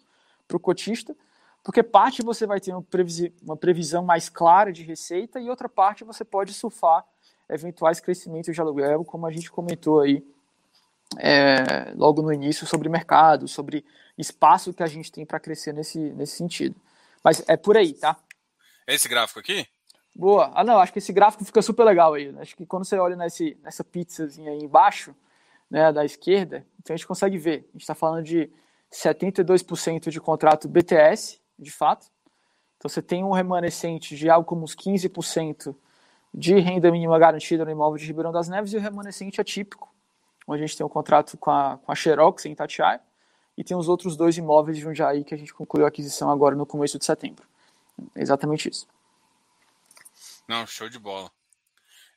[0.53, 1.15] o cotista.
[1.63, 6.23] Porque parte você vai ter uma previsão mais clara de receita e outra parte você
[6.23, 7.03] pode surfar
[7.49, 10.23] eventuais crescimentos de aluguel, como a gente comentou aí
[11.17, 13.83] é, logo no início sobre mercado, sobre
[14.17, 16.75] espaço que a gente tem para crescer nesse, nesse sentido.
[17.23, 18.17] Mas é por aí, tá?
[18.87, 19.67] Esse gráfico aqui?
[20.15, 20.51] Boa.
[20.55, 22.33] Ah, não, acho que esse gráfico fica super legal aí.
[22.39, 25.15] Acho que quando você olha nesse, nessa pizzazinha aí embaixo,
[25.69, 27.67] né, da esquerda, então a gente consegue ver.
[27.69, 28.49] A gente está falando de
[28.91, 32.07] 72% de contrato BTS, de fato.
[32.77, 35.75] Então você tem um remanescente de algo como uns 15%
[36.33, 39.93] de renda mínima garantida no imóvel de Ribeirão das Neves e o remanescente atípico,
[40.47, 43.01] onde a gente tem um contrato com a, com a Xerox em Itatiaia,
[43.57, 46.55] e tem os outros dois imóveis de Jundiaí que a gente concluiu a aquisição agora
[46.55, 47.45] no começo de setembro.
[48.13, 48.87] É exatamente isso.
[50.47, 51.31] Não, show de bola.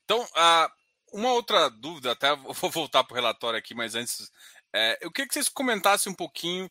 [0.04, 0.70] Então, uh,
[1.12, 4.30] uma outra dúvida, até vou voltar para o relatório aqui, mas antes,
[4.72, 6.70] é, eu queria que vocês comentassem um pouquinho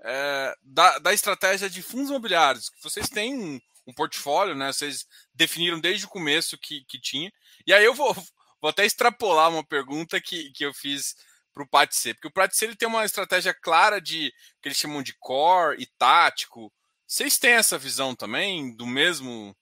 [0.00, 2.70] é, da, da, estratégia de fundos imobiliários.
[2.82, 4.72] Vocês têm um, um, portfólio, né?
[4.72, 7.32] Vocês definiram desde o começo que, que tinha.
[7.66, 8.14] E aí eu vou,
[8.60, 11.16] vou até extrapolar uma pergunta que, que eu fiz
[11.52, 15.02] para o Patc, porque o Patc ele tem uma estratégia clara de que eles chamam
[15.02, 16.72] de core e tático.
[17.06, 19.56] Vocês têm essa visão também do mesmo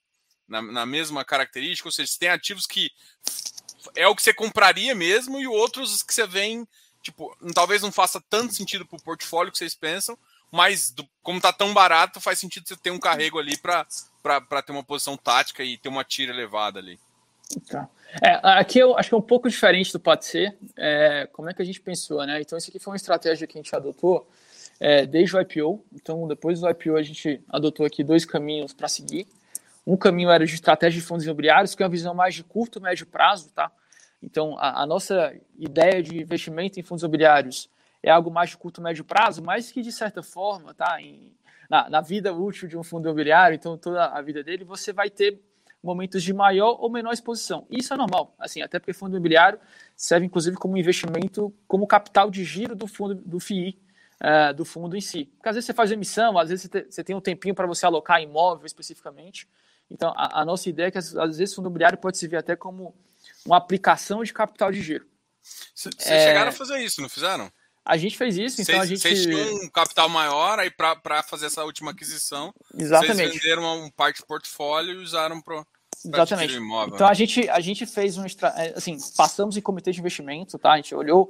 [0.47, 2.91] na, na mesma característica, ou seja, têm ativos que
[3.95, 6.67] é o que você compraria mesmo e outros que você vem,
[7.01, 10.17] tipo, talvez não faça tanto sentido para o portfólio que vocês pensam,
[10.51, 14.71] mas do, como tá tão barato, faz sentido você ter um carrego ali para ter
[14.71, 16.99] uma posição tática e ter uma tira elevada ali.
[17.69, 17.89] Tá.
[18.21, 20.57] É, aqui eu acho que é um pouco diferente do ser.
[20.77, 22.41] É, como é que a gente pensou, né?
[22.41, 24.27] Então, isso aqui foi uma estratégia que a gente adotou
[24.79, 25.83] é, desde o IPO.
[25.93, 29.27] Então, depois do IPO, a gente adotou aqui dois caminhos para seguir.
[29.85, 32.79] Um caminho era de estratégia de fundos imobiliários, que é uma visão mais de curto,
[32.79, 33.71] médio prazo, tá?
[34.21, 37.69] Então, a, a nossa ideia de investimento em fundos imobiliários
[38.03, 41.01] é algo mais de curto, médio prazo, mas que, de certa forma, tá?
[41.01, 41.33] Em,
[41.69, 45.09] na, na vida útil de um fundo imobiliário, então toda a vida dele, você vai
[45.09, 45.39] ter
[45.81, 47.65] momentos de maior ou menor exposição.
[47.69, 49.59] Isso é normal, assim, até porque fundo imobiliário
[49.95, 53.79] serve inclusive como investimento, como capital de giro do fundo do FII,
[54.21, 55.25] uh, do fundo em si.
[55.25, 57.65] Porque às vezes você faz emissão, às vezes você, te, você tem um tempinho para
[57.65, 59.47] você alocar imóvel especificamente.
[59.89, 62.95] Então, a, a, nossa ideia é que às, vezes fundo imobiliário pode servir até como
[63.45, 65.07] uma aplicação de capital de giro.
[65.73, 66.27] Vocês é...
[66.27, 67.51] chegaram a fazer isso, não fizeram?
[67.85, 69.01] A gente fez isso, então a gente.
[69.01, 72.53] Vocês tinham um capital maior aí para fazer essa última aquisição.
[72.77, 73.17] Exatamente.
[73.17, 75.65] Vocês venderam uma parte do portfólio e usaram para.
[76.05, 76.55] Exatamente.
[76.55, 77.11] Imóvel, então né?
[77.11, 78.25] a gente, a gente fez um.
[78.25, 80.73] É, assim, passamos em comitê de investimento, tá?
[80.73, 81.29] A gente olhou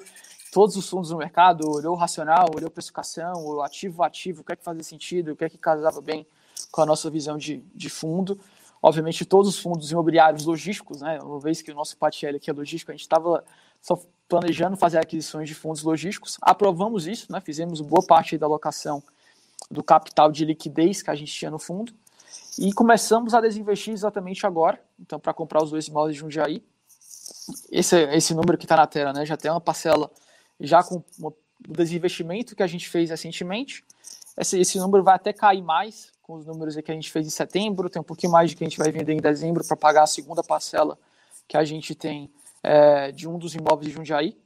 [0.52, 4.44] todos os fundos no mercado, olhou o racional, olhou a precificação, o ativo ativo, o
[4.44, 6.26] que é que fazia sentido, o que é que casava bem
[6.72, 8.40] com a nossa visão de, de fundo.
[8.82, 11.20] Obviamente, todos os fundos imobiliários logísticos, né?
[11.22, 13.44] Uma vez que o nosso PATL aqui é logístico, a gente estava
[13.82, 14.00] só
[14.30, 16.38] planejando fazer aquisições de fundos logísticos.
[16.40, 17.42] Aprovamos isso, né?
[17.42, 19.02] Fizemos boa parte da alocação
[19.70, 21.92] do capital de liquidez que a gente tinha no fundo.
[22.58, 26.64] E começamos a desinvestir exatamente agora, então, para comprar os dois imóveis de Jundiaí.
[27.72, 29.26] Esse, esse número que está na tela, né?
[29.26, 30.12] Já tem uma parcela
[30.60, 31.34] já com o
[31.68, 33.84] desinvestimento que a gente fez recentemente.
[34.38, 37.32] Esse, esse número vai até cair mais com os números que a gente fez em
[37.32, 40.04] setembro, tem um pouquinho mais de que a gente vai vender em dezembro para pagar
[40.04, 40.96] a segunda parcela
[41.48, 42.30] que a gente tem
[42.64, 44.38] é, de um dos imóveis de Jundiaí.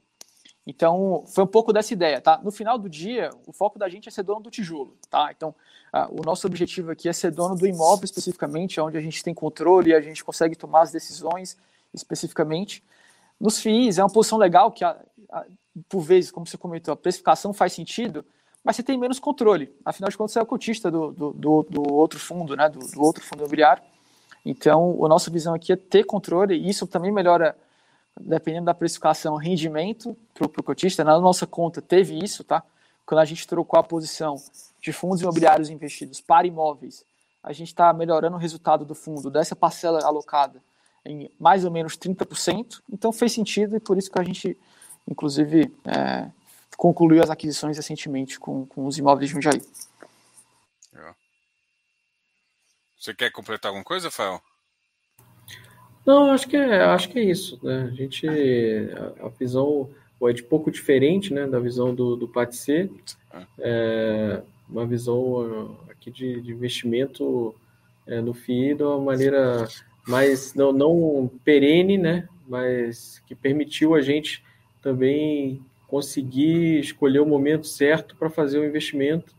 [0.66, 2.40] Então, foi um pouco dessa ideia, tá?
[2.42, 5.30] No final do dia, o foco da gente é ser dono do tijolo, tá?
[5.30, 5.54] Então,
[6.10, 9.90] o nosso objetivo aqui é ser dono do imóvel especificamente, onde a gente tem controle
[9.90, 11.56] e a gente consegue tomar as decisões
[11.92, 12.82] especificamente.
[13.38, 14.84] Nos FIIs, é uma posição legal que,
[15.88, 18.24] por vezes, como você comentou, a precificação faz sentido,
[18.64, 19.72] mas você tem menos controle.
[19.84, 22.80] Afinal de contas, você é o cotista do, do, do, do outro fundo, né, do,
[22.80, 23.82] do, outro fundo imobiliário.
[24.44, 27.56] Então, a nossa visão aqui é ter controle, e isso também melhora,
[28.20, 31.02] dependendo da precificação, rendimento para o cotista.
[31.04, 32.62] Na nossa conta teve isso, tá?
[33.04, 34.36] Quando a gente trocou a posição
[34.80, 37.04] de fundos imobiliários investidos para imóveis,
[37.42, 40.62] a gente está melhorando o resultado do fundo, dessa parcela alocada,
[41.04, 42.80] em mais ou menos 30%.
[42.90, 44.58] Então, fez sentido e por isso que a gente,
[45.06, 46.30] inclusive, é,
[46.76, 49.62] concluiu as aquisições recentemente com, com os imóveis de Jundiaí.
[53.04, 54.40] Você quer completar alguma coisa, Rafael?
[56.06, 57.58] Não, acho que é, acho que é isso.
[57.62, 57.90] Né?
[57.92, 59.88] A gente, a, a visão
[60.22, 62.90] é de pouco diferente né, da visão do, do PATC.
[63.32, 63.46] É.
[63.58, 67.54] é uma visão aqui de, de investimento
[68.06, 69.68] é, no FII de uma maneira
[70.06, 74.42] mais, não, não perene, né, mas que permitiu a gente
[74.82, 79.34] também conseguir escolher o momento certo para fazer o investimento.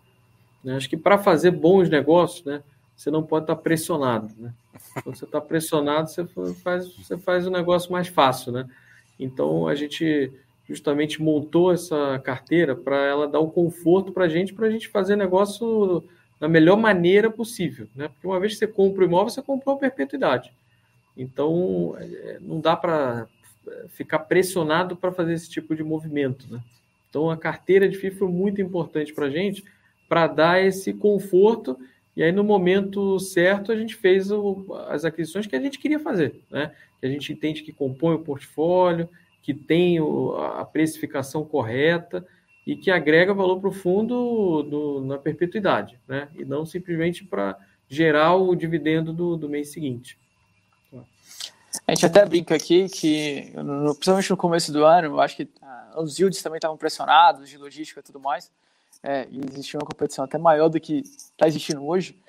[0.64, 0.76] Né?
[0.76, 2.64] Acho que para fazer bons negócios, né,
[2.96, 4.34] você não pode estar tá pressionado.
[4.38, 4.54] Né?
[5.04, 6.26] Quando você está pressionado, você
[6.64, 8.52] faz, você faz o negócio mais fácil.
[8.52, 8.68] Né?
[9.20, 10.32] Então, a gente
[10.68, 14.88] justamente montou essa carteira para ela dar o conforto para a gente, para a gente
[14.88, 16.04] fazer negócio
[16.40, 17.88] da melhor maneira possível.
[17.96, 18.08] Né?
[18.08, 20.52] Porque uma vez que você compra o imóvel, você comprou a perpetuidade.
[21.16, 23.28] Então, é, não dá para
[23.90, 26.52] ficar pressionado para fazer esse tipo de movimento.
[26.52, 26.62] Né?
[27.10, 29.64] Então, a carteira de FII foi muito importante para a gente,
[30.08, 31.78] para dar esse conforto.
[32.16, 36.00] E aí, no momento certo, a gente fez o, as aquisições que a gente queria
[36.00, 36.74] fazer, né?
[37.00, 39.10] que a gente entende que compõe o portfólio,
[39.42, 42.26] que tem o, a precificação correta
[42.66, 46.30] e que agrega valor para o fundo do, na perpetuidade, né?
[46.36, 47.58] e não simplesmente para
[47.88, 50.18] gerar o dividendo do, do mês seguinte.
[51.88, 53.52] A gente até brinca aqui que,
[53.94, 57.58] principalmente no começo do ano, eu acho que ah, os yields também estavam pressionados de
[57.58, 58.52] logística e tudo mais,
[59.06, 62.20] é, e existia uma competição até maior do que está existindo hoje.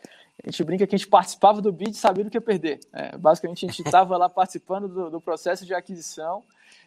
[0.45, 2.81] A gente brinca que a gente participava do bid sabendo que ia perder.
[2.93, 6.43] É, basicamente, a gente estava lá participando do, do, processo de aquisição,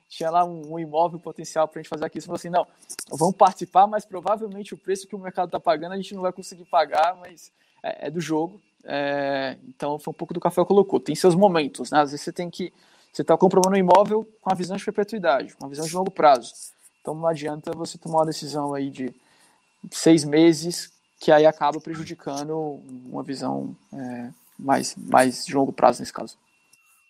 [0.07, 2.67] tinha lá um, um imóvel potencial para a gente fazer aquisição, assim, não,
[3.09, 6.31] vamos participar, mas provavelmente o preço que o mercado está pagando a gente não vai
[6.31, 8.61] conseguir pagar, mas é, é do jogo.
[8.83, 10.99] É, então, foi um pouco do Café colocou.
[10.99, 12.01] Tem seus momentos, né?
[12.01, 12.71] Às vezes você tem que...
[13.11, 16.11] Você está comprando um imóvel com a visão de perpetuidade, com a visão de longo
[16.11, 16.53] prazo.
[17.01, 19.11] Então, não adianta você tomar uma decisão aí de
[19.91, 22.55] seis meses que aí acaba prejudicando
[23.05, 26.37] uma visão é, mais, mais de longo prazo nesse caso.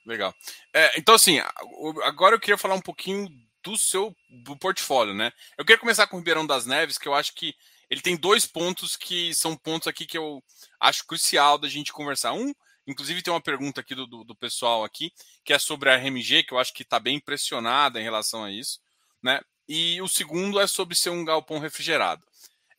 [0.05, 0.34] Legal.
[0.74, 1.39] É, então, assim,
[2.03, 3.30] agora eu queria falar um pouquinho
[3.63, 5.32] do seu do portfólio, né?
[5.57, 7.53] Eu queria começar com o Ribeirão das Neves, que eu acho que
[7.89, 10.43] ele tem dois pontos que são pontos aqui que eu
[10.80, 12.34] acho crucial da gente conversar.
[12.34, 12.53] Um,
[12.88, 15.11] inclusive tem uma pergunta aqui do, do, do pessoal aqui,
[15.43, 18.51] que é sobre a RMG, que eu acho que está bem impressionada em relação a
[18.51, 18.80] isso,
[19.22, 19.41] né?
[19.67, 22.24] E o segundo é sobre ser um galpão refrigerado.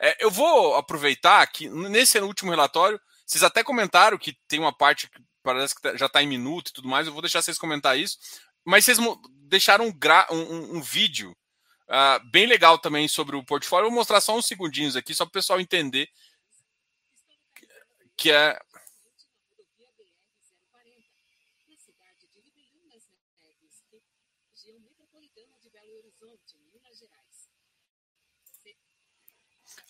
[0.01, 5.09] É, eu vou aproveitar que nesse último relatório, vocês até comentaram que tem uma parte
[5.11, 7.07] que parece que tá, já está em minuto e tudo mais.
[7.07, 8.19] Eu vou deixar vocês comentar isso.
[8.65, 8.99] Mas vocês
[9.43, 11.37] deixaram um, um, um vídeo
[11.89, 13.87] uh, bem legal também sobre o portfólio.
[13.87, 16.09] Eu vou mostrar só uns segundinhos aqui, só para o pessoal entender
[18.17, 18.59] que é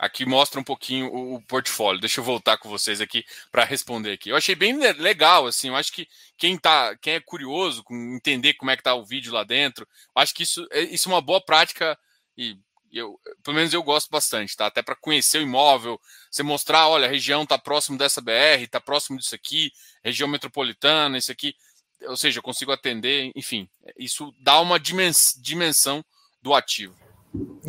[0.01, 2.01] aqui mostra um pouquinho o, o portfólio.
[2.01, 3.23] Deixa eu voltar com vocês aqui
[3.53, 4.31] para responder aqui.
[4.31, 5.69] Eu achei bem legal, assim.
[5.69, 9.05] Eu acho que quem tá, quem é curioso com entender como é que tá o
[9.05, 11.99] vídeo lá dentro, acho que isso, é, isso é uma boa prática
[12.37, 12.57] e
[12.91, 14.67] eu, pelo menos eu gosto bastante, tá?
[14.67, 18.81] Até para conhecer o imóvel, você mostrar, olha, a região tá próximo dessa BR, tá
[18.81, 19.71] próximo disso aqui,
[20.03, 21.55] região metropolitana, isso aqui,
[22.03, 26.05] ou seja, eu consigo atender, enfim, isso dá uma dimensão
[26.43, 27.00] do ativo.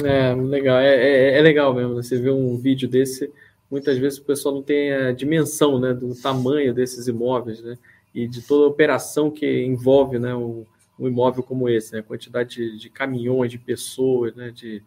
[0.03, 0.79] É, legal.
[0.79, 1.95] É, é, é, legal mesmo.
[1.95, 2.03] Né?
[2.03, 3.31] Você vê um vídeo desse,
[3.69, 7.77] muitas vezes o pessoal não tem a dimensão né, do tamanho desses imóveis, né?
[8.13, 10.65] E de toda a operação que envolve né, um,
[10.99, 11.99] um imóvel como esse, né?
[11.99, 14.51] A quantidade de, de caminhões, de pessoas, né?
[14.51, 14.83] De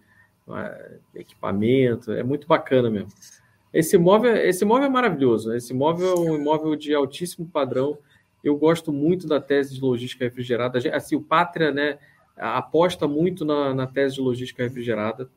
[0.46, 2.12] uh, equipamento.
[2.12, 3.08] É muito bacana mesmo.
[3.72, 5.48] Esse imóvel, esse imóvel é maravilhoso.
[5.48, 5.56] Né?
[5.56, 7.98] Esse imóvel é um imóvel de altíssimo padrão.
[8.42, 10.78] Eu gosto muito da tese de logística refrigerada.
[10.94, 11.98] Assim, o Pátria, né?
[12.36, 15.28] Aposta muito na, na tese de logística refrigerada,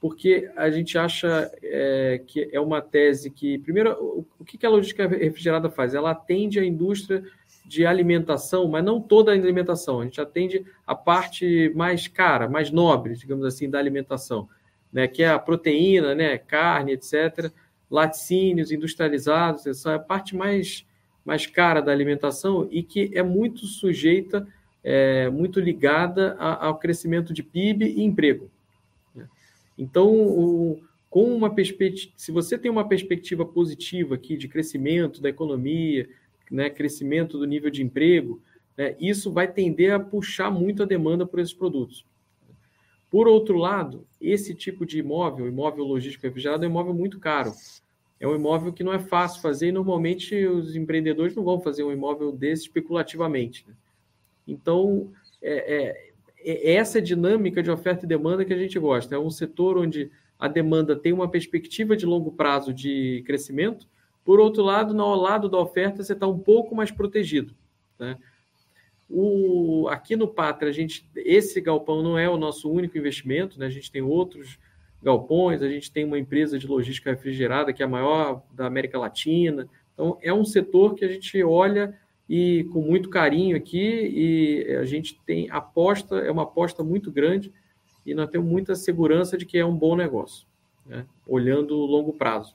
[0.00, 4.70] porque a gente acha é, que é uma tese que, primeiro, o, o que a
[4.70, 5.94] logística refrigerada faz?
[5.94, 7.24] Ela atende a indústria
[7.66, 10.00] de alimentação, mas não toda a alimentação.
[10.00, 14.48] A gente atende a parte mais cara, mais nobre, digamos assim, da alimentação,
[14.92, 15.08] né?
[15.08, 16.38] que é a proteína, né?
[16.38, 17.50] carne, etc.,
[17.90, 20.86] laticínios industrializados, essa é a parte mais,
[21.24, 24.46] mais cara da alimentação e que é muito sujeita
[24.88, 28.48] é, muito ligada a, ao crescimento de PIB e emprego.
[29.12, 29.28] Né?
[29.76, 30.80] Então, o,
[31.10, 36.08] com uma perspectiva, se você tem uma perspectiva positiva aqui de crescimento da economia,
[36.48, 38.40] né, crescimento do nível de emprego,
[38.78, 42.06] né, isso vai tender a puxar muito a demanda por esses produtos.
[43.10, 47.52] Por outro lado, esse tipo de imóvel, imóvel logístico refrigerado, é um imóvel muito caro.
[48.20, 51.82] É um imóvel que não é fácil fazer e normalmente os empreendedores não vão fazer
[51.82, 53.64] um imóvel desse especulativamente.
[53.66, 53.74] Né?
[54.46, 55.10] Então,
[55.42, 56.10] é, é,
[56.44, 59.14] é essa dinâmica de oferta e demanda que a gente gosta.
[59.14, 63.86] É um setor onde a demanda tem uma perspectiva de longo prazo de crescimento,
[64.26, 67.54] por outro lado, no lado da oferta, você está um pouco mais protegido.
[67.96, 68.18] Né?
[69.08, 73.66] O, aqui no Pátria, a gente, esse galpão não é o nosso único investimento, né?
[73.66, 74.58] a gente tem outros
[75.00, 78.98] galpões, a gente tem uma empresa de logística refrigerada que é a maior da América
[78.98, 79.68] Latina.
[79.94, 81.96] Então, é um setor que a gente olha
[82.28, 87.52] e com muito carinho aqui e a gente tem aposta, é uma aposta muito grande
[88.04, 90.46] e nós temos muita segurança de que é um bom negócio,
[90.84, 91.06] né?
[91.26, 92.54] olhando o longo prazo.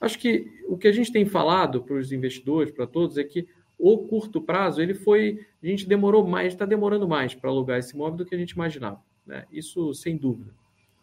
[0.00, 3.46] Acho que o que a gente tem falado para os investidores, para todos, é que
[3.78, 7.94] o curto prazo ele foi, a gente demorou mais, está demorando mais para alugar esse
[7.94, 9.44] imóvel do que a gente imaginava, né?
[9.50, 10.52] Isso sem dúvida.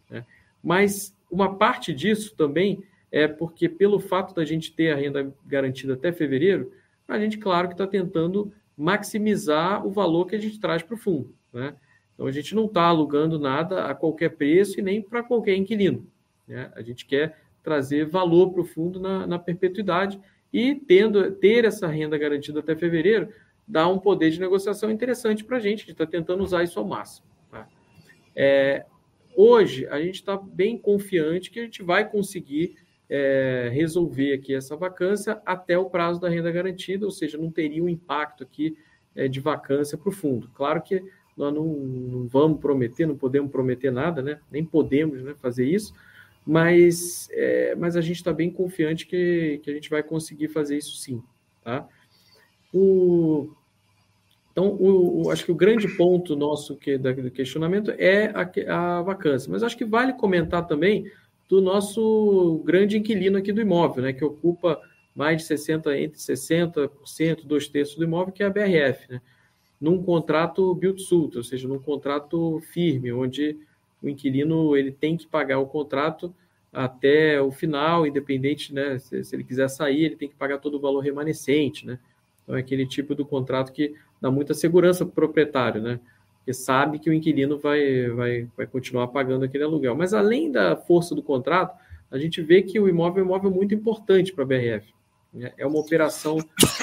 [0.10, 0.26] Né?
[0.64, 5.94] Mas uma parte disso também é porque pelo fato da gente ter a renda garantida
[5.94, 6.72] até fevereiro,
[7.10, 10.98] a gente, claro, que está tentando maximizar o valor que a gente traz para o
[10.98, 11.34] fundo.
[11.52, 11.76] Né?
[12.14, 16.08] Então, a gente não está alugando nada a qualquer preço e nem para qualquer inquilino.
[16.48, 16.72] Né?
[16.76, 20.20] A gente quer trazer valor para o fundo na, na, perpetuidade
[20.54, 23.30] e, tendo ter essa renda garantida até fevereiro,
[23.68, 26.86] dá um poder de negociação interessante para a gente, gente está tentando usar isso ao
[26.86, 27.28] máximo.
[27.52, 27.68] Tá?
[28.36, 28.86] É,
[29.36, 32.76] hoje, a gente está bem confiante que a gente vai conseguir
[33.10, 37.84] é, resolver aqui essa vacância até o prazo da renda garantida, ou seja, não teria
[37.84, 38.78] um impacto aqui
[39.16, 40.50] é, de vacância para o fundo.
[40.54, 41.04] Claro que
[41.36, 44.40] nós não, não, vamos prometer, não podemos prometer nada, né?
[44.52, 45.94] nem podemos né, fazer isso,
[46.46, 50.78] mas, é, mas a gente está bem confiante que, que a gente vai conseguir fazer
[50.78, 51.24] isso sim.
[51.64, 51.88] Tá?
[52.74, 53.52] O,
[54.52, 58.32] então, o, o, acho que o grande ponto nosso que, da, do questionamento é
[58.68, 61.10] a, a vacância, mas acho que vale comentar também
[61.50, 64.80] do nosso grande inquilino aqui do imóvel, né, que ocupa
[65.16, 69.20] mais de 60, entre 60%, dois terços do imóvel, que é a BRF, né,
[69.82, 73.58] num contrato build-suit, ou seja, num contrato firme, onde
[74.02, 76.34] o inquilino ele tem que pagar o contrato
[76.72, 80.76] até o final, independente, né, se, se ele quiser sair, ele tem que pagar todo
[80.76, 81.98] o valor remanescente, né,
[82.44, 86.00] então é aquele tipo do contrato que dá muita segurança para o proprietário, né,
[86.50, 89.96] porque sabe que o inquilino vai, vai, vai continuar pagando aquele aluguel.
[89.96, 91.78] Mas além da força do contrato,
[92.10, 94.92] a gente vê que o imóvel é um imóvel muito importante para a BRF.
[95.32, 95.54] Né?
[95.60, 96.40] É uma operação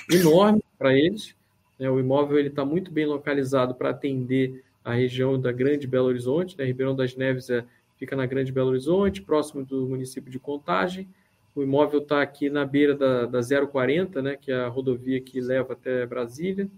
[0.09, 1.35] enorme para eles.
[1.81, 1.91] Né?
[1.91, 6.57] O imóvel está muito bem localizado para atender a região da Grande Belo Horizonte.
[6.57, 6.65] Né?
[6.65, 7.65] Ribeirão das Neves é,
[7.97, 11.09] fica na Grande Belo Horizonte, próximo do município de Contagem.
[11.57, 15.41] O imóvel está aqui na beira da, da 040, né, que é a rodovia que
[15.41, 16.71] leva até Brasília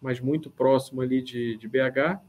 [0.00, 2.20] mas muito próximo ali de, de BH,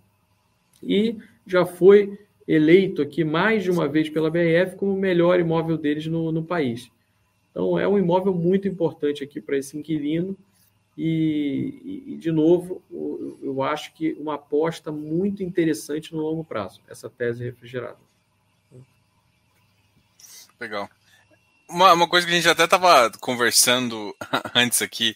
[0.83, 5.77] e já foi eleito aqui mais de uma vez pela BRF como o melhor imóvel
[5.77, 6.91] deles no, no país.
[7.51, 10.37] Então, é um imóvel muito importante aqui para esse inquilino,
[10.97, 12.81] e, e, de novo,
[13.41, 17.97] eu acho que uma aposta muito interessante no longo prazo, essa tese refrigerada.
[20.59, 20.89] Legal.
[21.67, 24.15] Uma, uma coisa que a gente até estava conversando
[24.53, 25.15] antes aqui,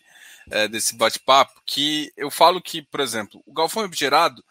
[0.51, 4.43] é, desse bate-papo, que eu falo que, por exemplo, o galfão refrigerado,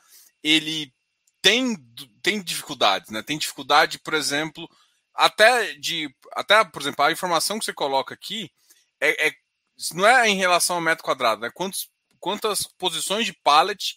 [0.42, 0.92] ele
[1.40, 1.76] tem,
[2.22, 3.22] tem dificuldades, né?
[3.22, 4.68] Tem dificuldade, por exemplo,
[5.14, 6.08] até de.
[6.32, 8.50] Até, por exemplo, a informação que você coloca aqui
[9.00, 9.32] é, é
[9.92, 11.50] não é em relação ao metro quadrado, né?
[11.52, 13.96] Quantos, quantas posições de pallet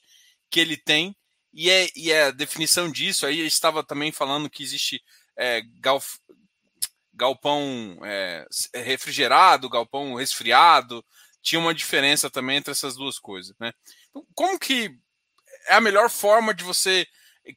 [0.50, 1.16] que ele tem,
[1.54, 3.26] e é, e é a definição disso.
[3.26, 5.02] Aí estava também falando que existe
[5.38, 6.18] é, galf,
[7.14, 8.46] galpão é,
[8.76, 11.04] refrigerado, galpão resfriado,
[11.48, 13.72] tinha uma diferença também entre essas duas coisas, né?
[14.10, 14.94] Então, como que
[15.70, 17.08] é a melhor forma de você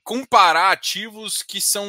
[0.05, 1.85] comparar ativos que são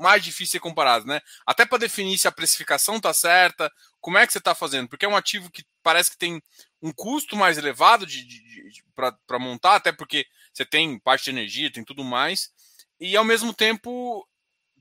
[0.00, 1.20] mais difíceis de comparados, né?
[1.46, 4.88] Até para definir se a precificação está certa, como é que você está fazendo?
[4.88, 6.42] Porque é um ativo que parece que tem
[6.82, 8.84] um custo mais elevado de, de, de
[9.24, 12.50] para montar, até porque você tem parte de energia, tem tudo mais,
[12.98, 14.28] e ao mesmo tempo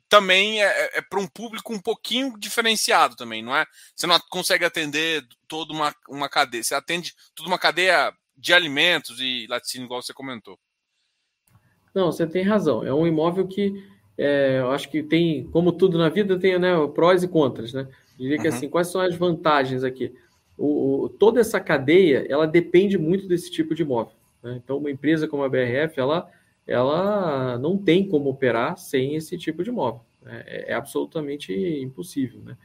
[0.10, 3.66] também é, é, é para um público um pouquinho diferenciado também, não é?
[3.96, 9.20] Você não consegue atender toda uma, uma cadeia, você atende toda uma cadeia de alimentos
[9.20, 10.58] e laticínio, igual você comentou.
[11.94, 12.86] Não, você tem razão.
[12.86, 13.74] É um imóvel que
[14.18, 17.88] é, eu acho que tem, como tudo na vida, tem né, prós e contras, né?
[18.18, 18.54] Eu diria que uhum.
[18.54, 20.14] assim, quais são as vantagens aqui?
[20.58, 24.14] O, o, toda essa cadeia, ela depende muito desse tipo de imóvel.
[24.42, 24.60] Né?
[24.64, 26.30] Então, uma empresa como a BRF, ela
[26.68, 30.02] ela não tem como operar sem esse tipo de móvel.
[30.22, 30.44] Né?
[30.46, 32.42] É, é, absolutamente impossível.
[32.44, 32.58] Né?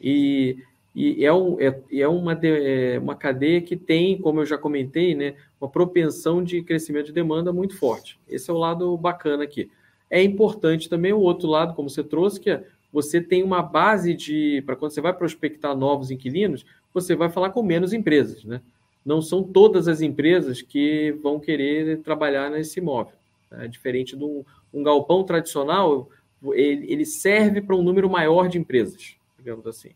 [0.00, 0.56] E,
[0.94, 5.14] e é, um, é, é uma, é uma cadeia que tem, como eu já comentei,
[5.14, 8.18] né, uma propensão de crescimento de demanda muito forte.
[8.28, 9.70] Esse é o lado bacana aqui.
[10.08, 14.14] É importante também o outro lado, como você trouxe, que é você tem uma base
[14.14, 14.62] de.
[14.64, 18.44] Para quando você vai prospectar novos inquilinos, você vai falar com menos empresas.
[18.44, 18.60] Né?
[19.04, 23.12] Não são todas as empresas que vão querer trabalhar nesse imóvel.
[23.52, 26.08] É diferente de um, um galpão tradicional,
[26.52, 29.90] ele, ele serve para um número maior de empresas, digamos assim.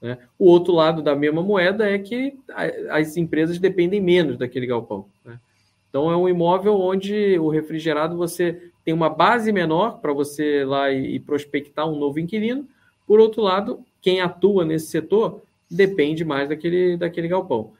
[0.00, 0.18] Né?
[0.38, 2.38] O outro lado da mesma moeda é que
[2.90, 5.06] as empresas dependem menos daquele galpão.
[5.24, 5.38] Né?
[5.88, 10.64] Então, é um imóvel onde o refrigerado você tem uma base menor para você ir
[10.64, 12.66] lá e, e prospectar um novo inquilino.
[13.06, 17.72] Por outro lado, quem atua nesse setor depende mais daquele, daquele galpão.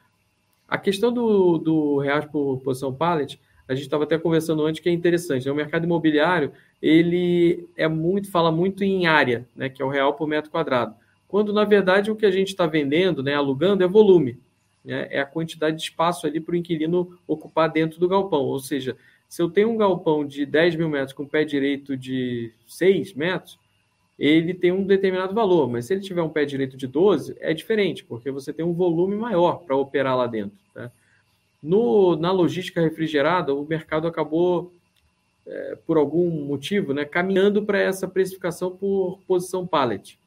[0.69, 3.41] A questão do, do reais por posição pallet
[3.71, 5.47] a gente estava até conversando antes que é interessante.
[5.47, 5.53] Né?
[5.53, 6.51] O mercado imobiliário
[6.83, 10.93] ele é muito fala muito em área, né, que é o real por metro quadrado.
[11.29, 14.41] Quando na verdade o que a gente está vendendo, né, alugando, é volume,
[14.85, 18.41] né, é a quantidade de espaço ali para o inquilino ocupar dentro do galpão.
[18.41, 18.97] Ou seja,
[19.29, 23.57] se eu tenho um galpão de 10 mil metros com pé direito de 6 metros,
[24.19, 27.55] ele tem um determinado valor, mas se ele tiver um pé direito de 12, é
[27.55, 30.59] diferente, porque você tem um volume maior para operar lá dentro.
[30.75, 30.91] Tá?
[31.63, 34.73] No, na logística refrigerada, o mercado acabou,
[35.47, 40.19] é, por algum motivo, né, caminhando para essa precificação por posição pallet,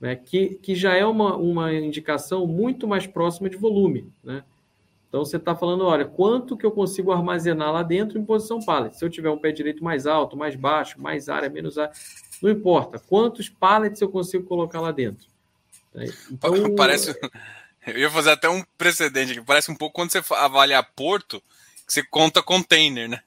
[0.00, 4.08] né, que, que já é uma, uma indicação muito mais próxima de volume.
[4.22, 4.44] Né?
[5.08, 8.96] Então, você está falando, olha, quanto que eu consigo armazenar lá dentro em posição pallet?
[8.96, 11.92] Se eu tiver um pé direito mais alto, mais baixo, mais área, menos área,
[12.42, 12.98] não importa.
[12.98, 15.26] Quantos pallets eu consigo colocar lá dentro?
[16.30, 17.18] Então, Parece
[17.86, 19.42] eu ia fazer até um precedente aqui.
[19.42, 21.42] Parece um pouco quando você avalia Porto
[21.86, 23.20] você conta container, né?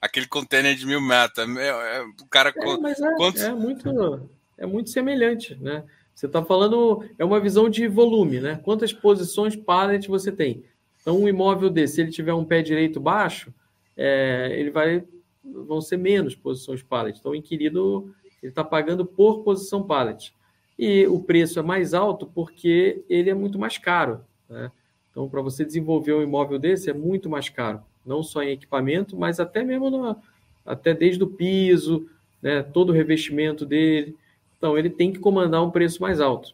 [0.00, 1.48] Aquele container de mil metros.
[1.56, 3.42] É, é, o cara é, mas é, quantos...
[3.42, 5.84] é muito é muito semelhante, né?
[6.14, 8.60] Você está falando é uma visão de volume, né?
[8.62, 10.64] Quantas posições pallet você tem?
[11.00, 13.52] Então, um imóvel desse, se ele tiver um pé direito baixo,
[13.96, 15.04] é, ele vai
[15.44, 17.18] vão ser menos posições pallet.
[17.18, 20.34] Então, o inquilino ele está pagando por posição pallet.
[20.82, 24.24] E o preço é mais alto porque ele é muito mais caro.
[24.48, 24.68] Né?
[25.08, 27.80] Então, para você desenvolver um imóvel desse, é muito mais caro.
[28.04, 30.20] Não só em equipamento, mas até mesmo no,
[30.66, 32.10] até desde o piso,
[32.42, 32.64] né?
[32.64, 34.16] todo o revestimento dele.
[34.58, 36.52] Então, ele tem que comandar um preço mais alto.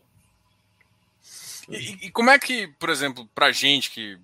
[1.67, 4.19] E, e como é que, por exemplo, para gente que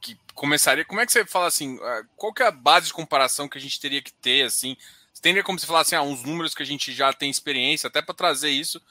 [0.00, 0.84] que começaria.
[0.84, 1.78] Como é que você fala assim?
[1.80, 4.76] Ah, qual que é a base de comparação que a gente teria que ter assim?
[5.20, 8.02] Teria como você falar assim, ah, uns números que a gente já tem experiência, até
[8.02, 8.82] para trazer isso.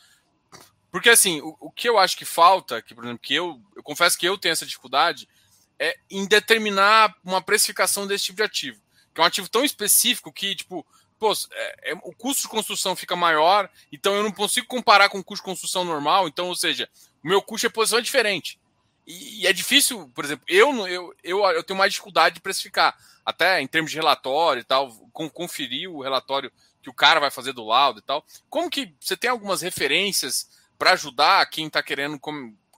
[0.92, 3.82] Porque assim, o, o, que eu acho que falta, que por exemplo, que eu, eu
[3.82, 5.28] confesso que eu tenho essa dificuldade,
[5.80, 8.82] é em determinar uma precificação desse tipo de ativo.
[9.14, 10.86] Que é um ativo tão específico que, tipo,
[11.18, 15.20] pô, é, é, o custo de construção fica maior, então eu não consigo comparar com
[15.20, 16.90] o custo de construção normal, então, ou seja,
[17.24, 18.60] o meu custo de posição é diferente.
[19.08, 23.62] E, é difícil, por exemplo, eu, eu, eu, eu tenho mais dificuldade de precificar, até
[23.62, 24.92] em termos de relatório e tal,
[25.34, 28.26] conferir o relatório que o cara vai fazer do laudo e tal.
[28.50, 30.50] Como que você tem algumas referências
[30.82, 32.20] para ajudar quem está querendo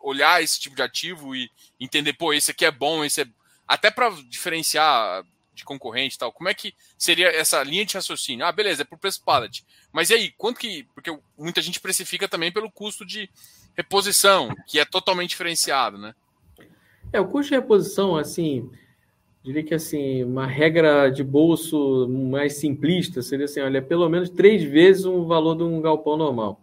[0.01, 1.49] olhar esse tipo de ativo e
[1.79, 3.25] entender, pô, esse aqui é bom, esse é.
[3.65, 5.23] Até para diferenciar
[5.53, 8.45] de concorrente e tal, como é que seria essa linha de raciocínio?
[8.45, 9.63] Ah, beleza, é por preço pallet.
[9.89, 10.85] Mas e aí, quanto que.
[10.93, 13.29] Porque muita gente precifica também pelo custo de
[13.73, 16.13] reposição, que é totalmente diferenciado, né?
[17.13, 18.69] É, o custo de reposição, assim,
[19.41, 24.61] diria que assim, uma regra de bolso mais simplista seria assim, olha, pelo menos três
[24.61, 26.62] vezes o valor de um galpão normal.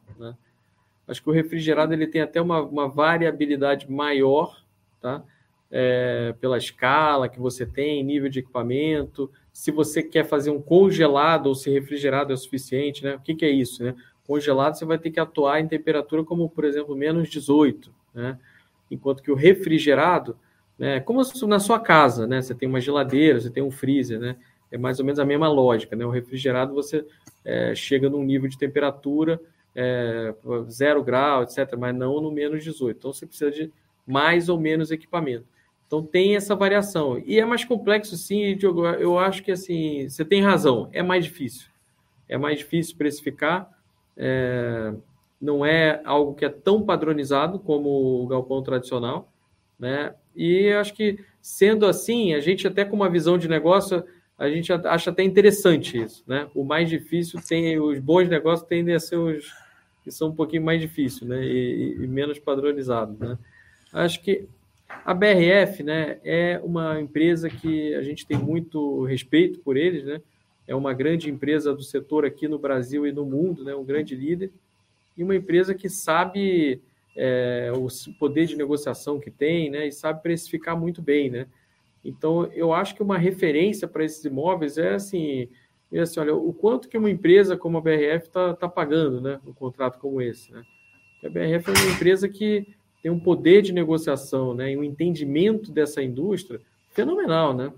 [1.11, 4.63] Acho que o refrigerado ele tem até uma, uma variabilidade maior,
[5.01, 5.23] tá?
[5.73, 11.47] É, pela escala que você tem, nível de equipamento, se você quer fazer um congelado
[11.47, 13.17] ou se refrigerado é suficiente, né?
[13.17, 13.95] O que, que é isso, né?
[14.27, 18.39] Congelado você vai ter que atuar em temperatura como, por exemplo, menos 18, né?
[18.91, 20.37] enquanto que o refrigerado,
[20.79, 24.37] né, como na sua casa, né, você tem uma geladeira, você tem um freezer, né,
[24.71, 27.07] é mais ou menos a mesma lógica, né, o refrigerado você
[27.45, 29.41] é, chega num nível de temperatura
[29.75, 30.35] é,
[30.69, 33.73] zero grau, etc., mas não no menos 18, então você precisa de
[34.07, 35.47] mais ou menos equipamento.
[35.87, 37.21] Então tem essa variação.
[37.25, 38.87] E é mais complexo, sim, Diogo.
[38.87, 41.69] Eu acho que assim, você tem razão, é mais difícil.
[42.29, 43.69] É mais difícil precificar.
[44.17, 44.95] É,
[45.41, 49.33] não é algo que é tão padronizado como o galpão tradicional,
[49.79, 50.15] né?
[50.37, 54.05] E acho que sendo assim, a gente até com uma visão de negócio,
[54.41, 56.49] a gente acha até interessante isso, né?
[56.55, 59.53] O mais difícil tem os bons negócios tendem a ser os
[60.03, 61.45] que são um pouquinho mais difíceis, né?
[61.45, 63.37] E, e menos padronizados, né?
[63.93, 64.49] Acho que
[65.05, 70.23] a BRF, né, é uma empresa que a gente tem muito respeito por eles, né?
[70.67, 73.75] É uma grande empresa do setor aqui no Brasil e no mundo, né?
[73.75, 74.51] Um grande líder
[75.19, 76.81] e uma empresa que sabe
[77.15, 77.89] é, o
[78.19, 81.47] poder de negociação que tem, né, e sabe precificar muito bem, né.
[82.05, 85.49] Então, eu acho que uma referência para esses imóveis é assim,
[85.93, 89.41] é assim, olha, o quanto que uma empresa como a BRF está tá pagando, né,
[89.47, 90.63] um contrato como esse, né.
[91.23, 92.67] A BRF é uma empresa que
[93.03, 97.73] tem um poder de negociação, né, e um entendimento dessa indústria fenomenal, né.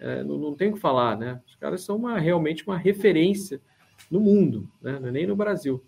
[0.00, 1.40] É, não, não tem o que falar, né.
[1.46, 3.60] Os caras são uma, realmente uma referência
[4.10, 5.80] no mundo, né, é nem no Brasil.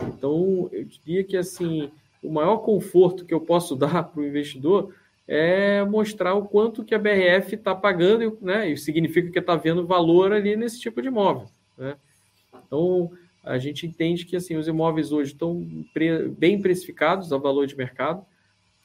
[0.00, 1.90] Então, eu diria que assim,
[2.22, 4.92] o maior conforto que eu posso dar para o investidor
[5.28, 8.70] é mostrar o quanto que a BRF está pagando, né?
[8.70, 11.96] E significa que está vendo valor ali nesse tipo de imóvel, né?
[12.66, 13.10] Então,
[13.42, 15.66] a gente entende que assim os imóveis hoje estão
[16.36, 18.24] bem precificados ao valor de mercado.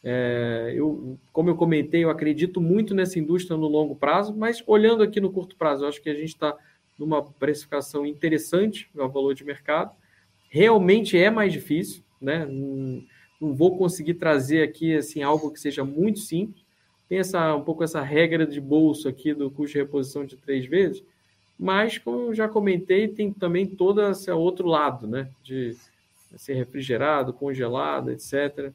[0.04, 5.04] É, eu, como eu comentei, eu acredito muito nessa indústria no longo prazo, mas olhando
[5.04, 6.56] aqui no curto prazo, eu acho que a gente está
[6.98, 9.96] numa precificação interessante ao valor de mercado
[10.52, 12.46] realmente é mais difícil, né?
[13.42, 16.64] Não, vou conseguir trazer aqui assim algo que seja muito simples.
[17.10, 20.66] Tem essa um pouco essa regra de bolso aqui do custo de reposição de três
[20.66, 21.04] vezes,
[21.60, 25.30] mas como eu já comentei, tem também todo esse outro lado, né?
[25.44, 25.76] De
[26.38, 28.72] ser refrigerado, congelado, etc.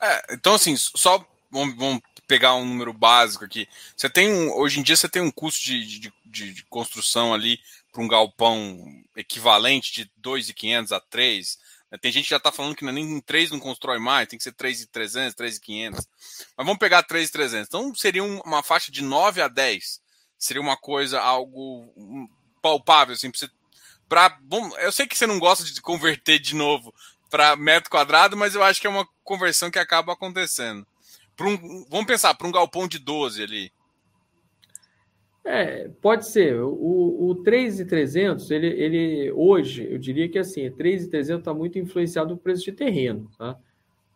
[0.00, 3.68] É, então assim, só vamos, vamos, pegar um número básico aqui.
[3.96, 7.34] Você tem um, hoje em dia você tem um custo de, de, de, de construção
[7.34, 7.58] ali
[7.92, 11.58] para um galpão equivalente de 2.500 a 3.
[11.90, 11.98] Né?
[11.98, 14.52] Tem gente que já está falando que nem 3 não constrói mais, tem que ser
[14.52, 15.92] 3.300, 3.500.
[15.92, 17.64] Mas vamos pegar 3.300.
[17.66, 20.00] Então seria uma faixa de 9 a 10.
[20.38, 22.28] Seria uma coisa, algo hum,
[22.62, 23.50] palpável, assim, para você.
[24.08, 26.92] Pra, bom, eu sei que você não gosta de converter de novo
[27.30, 30.84] para metro quadrado, mas eu acho que é uma conversão que acaba acontecendo.
[31.40, 33.72] Um, vamos pensar, para um galpão de 12 ali.
[35.44, 36.60] É, pode ser.
[36.60, 42.36] O, o 3,300, ele, ele hoje, eu diria que assim, 3,300 está muito influenciado no
[42.36, 43.56] preço de terreno, tá?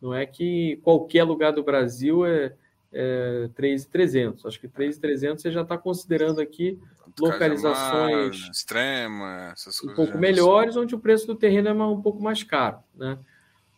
[0.00, 2.52] Não é que qualquer lugar do Brasil é,
[2.92, 4.44] é 3,300.
[4.44, 6.78] Acho que 3,300 você já está considerando aqui
[7.18, 12.22] localizações extremas, essas coisas um pouco melhores, onde o preço do terreno é um pouco
[12.22, 13.18] mais caro, né?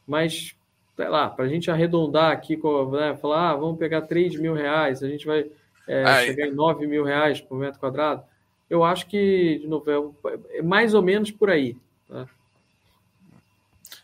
[0.07, 0.57] Mas,
[0.97, 2.57] sei lá, para a gente arredondar aqui,
[2.93, 5.51] né, falar, ah, vamos pegar 3 mil reais, a gente vai
[5.87, 8.25] é, chegar em 9 mil reais por metro quadrado,
[8.69, 11.77] eu acho que, de novo, é, é mais ou menos por aí.
[12.09, 12.27] Tá?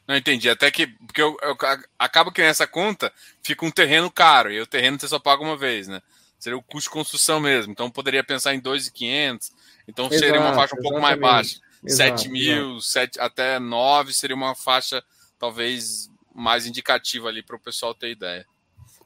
[0.06, 0.48] Não entendi.
[0.48, 0.86] Até que.
[0.86, 1.56] Porque eu, eu,
[1.98, 3.12] acaba que nessa conta
[3.42, 6.02] fica um terreno caro, e o terreno você só paga uma vez, né?
[6.38, 7.72] Seria o custo de construção mesmo.
[7.72, 9.52] Então poderia pensar em 2.500.
[9.86, 11.60] Então exato, seria uma faixa um pouco mais baixa.
[11.84, 15.02] Exato, 7 mil, 7, até 9 seria uma faixa
[15.38, 18.46] talvez mais indicativa ali para o pessoal ter ideia.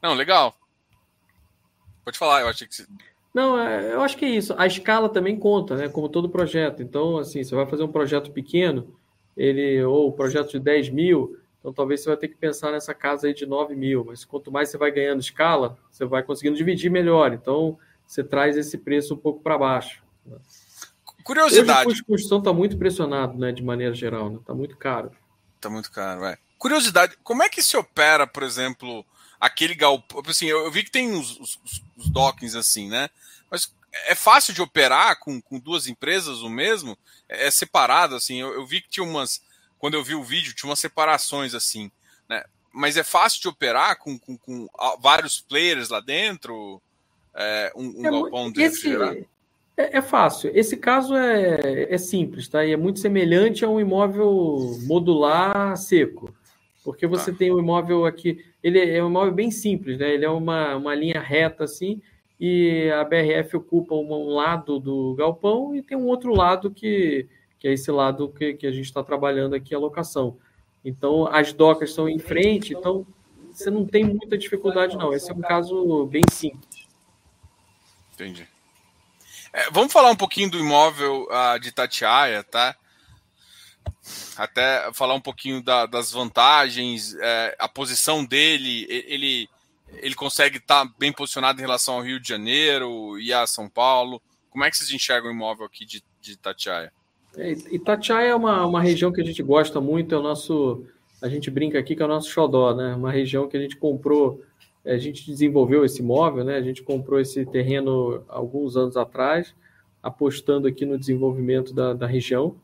[0.01, 0.55] Não, legal.
[2.07, 2.87] Pode falar, eu achei que.
[3.33, 4.55] Não, é, eu acho que é isso.
[4.57, 5.89] A escala também conta, né?
[5.89, 6.81] Como todo projeto.
[6.81, 8.95] Então, assim, você vai fazer um projeto pequeno,
[9.35, 12.93] ele, ou um projeto de 10 mil, então talvez você vai ter que pensar nessa
[12.93, 14.05] casa aí de 9 mil.
[14.05, 17.33] Mas quanto mais você vai ganhando escala, você vai conseguindo dividir melhor.
[17.33, 17.77] Então,
[18.07, 20.01] você traz esse preço um pouco para baixo.
[20.25, 20.37] Né?
[21.25, 21.79] Curiosidade.
[21.79, 23.51] Hoje, o custo de construção está muito pressionado, né?
[23.51, 24.37] De maneira geral, né?
[24.37, 25.11] Está muito caro.
[25.57, 26.37] Está muito caro, é.
[26.57, 29.05] Curiosidade, como é que se opera, por exemplo
[29.39, 30.21] aquele galpão.
[30.27, 31.59] Assim, eu, eu, vi que tem os, os,
[31.95, 33.09] os, dockings assim, né?
[33.49, 33.71] Mas
[34.07, 36.97] é fácil de operar com, com duas empresas o mesmo?
[37.29, 38.39] É, é separado, assim.
[38.39, 39.41] Eu, eu, vi que tinha umas.
[39.79, 41.91] Quando eu vi o vídeo, tinha umas separações assim,
[42.27, 42.43] né?
[42.73, 44.67] Mas é fácil de operar com, com, com
[44.99, 46.81] vários players lá dentro?
[47.33, 48.89] É, um, um é, galpão de esse,
[49.77, 50.51] é, é, fácil.
[50.55, 52.65] Esse caso é, é simples, tá?
[52.65, 56.33] E é muito semelhante a um imóvel modular seco.
[56.83, 57.37] Porque você tá.
[57.37, 60.13] tem o imóvel aqui, ele é um imóvel bem simples, né?
[60.13, 62.01] Ele é uma, uma linha reta assim,
[62.39, 67.27] e a BRF ocupa um, lado do galpão e tem um outro lado que,
[67.59, 70.37] que é esse lado que, que a gente está trabalhando aqui, a locação.
[70.85, 73.05] Então, as docas estão em frente, então
[73.51, 75.13] você não tem muita dificuldade, não.
[75.13, 76.87] Esse é um caso bem simples.
[78.13, 78.47] Entendi.
[79.51, 82.75] É, vamos falar um pouquinho do imóvel uh, de Tatiaia, tá?
[84.37, 89.49] Até falar um pouquinho da, das vantagens, é, a posição dele, ele,
[89.93, 93.67] ele consegue estar tá bem posicionado em relação ao Rio de Janeiro e a São
[93.69, 94.21] Paulo.
[94.49, 96.91] Como é que vocês enxergam o imóvel aqui de, de Itatiaia?
[97.35, 100.85] É, Itatiaia é uma, uma região que a gente gosta muito, é o nosso,
[101.21, 102.95] a gente brinca aqui que é o nosso xodó, né?
[102.95, 104.43] Uma região que a gente comprou,
[104.85, 106.55] a gente desenvolveu esse imóvel, né?
[106.55, 109.53] A gente comprou esse terreno alguns anos atrás,
[110.01, 112.55] apostando aqui no desenvolvimento da, da região.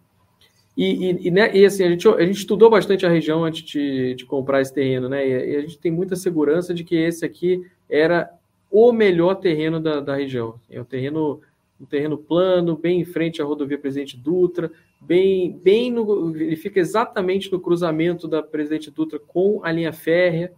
[0.75, 3.61] E, e, e, né, e, assim, a gente, a gente estudou bastante a região antes
[3.63, 5.27] de, de comprar esse terreno, né?
[5.27, 8.29] E, a gente tem muita segurança de que esse aqui era
[8.71, 10.59] o melhor terreno da, da região.
[10.67, 11.41] É um terreno,
[11.79, 16.79] um terreno plano, bem em frente à rodovia Presidente Dutra, bem, bem no, ele fica
[16.79, 20.51] exatamente no cruzamento da Presidente Dutra com a linha férrea.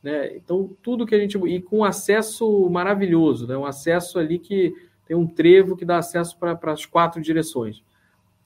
[0.00, 0.36] Né?
[0.36, 1.36] Então, tudo que a gente.
[1.48, 3.56] E com acesso maravilhoso, né?
[3.56, 4.72] um acesso ali que
[5.04, 7.82] tem um trevo que dá acesso para as quatro direções.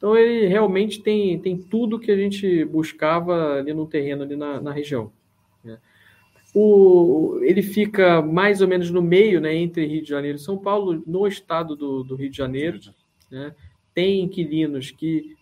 [0.03, 4.61] Então ele realmente tem, tem tudo que a gente buscava ali no terreno, ali na,
[4.61, 5.12] na região.
[5.62, 5.78] Né?
[6.53, 10.59] O, ele fica mais ou menos no meio, né, entre Rio de Janeiro e São
[10.59, 12.80] Paulo, no estado do, do Rio de Janeiro.
[13.30, 13.55] Né?
[13.94, 15.36] Tem inquilinos que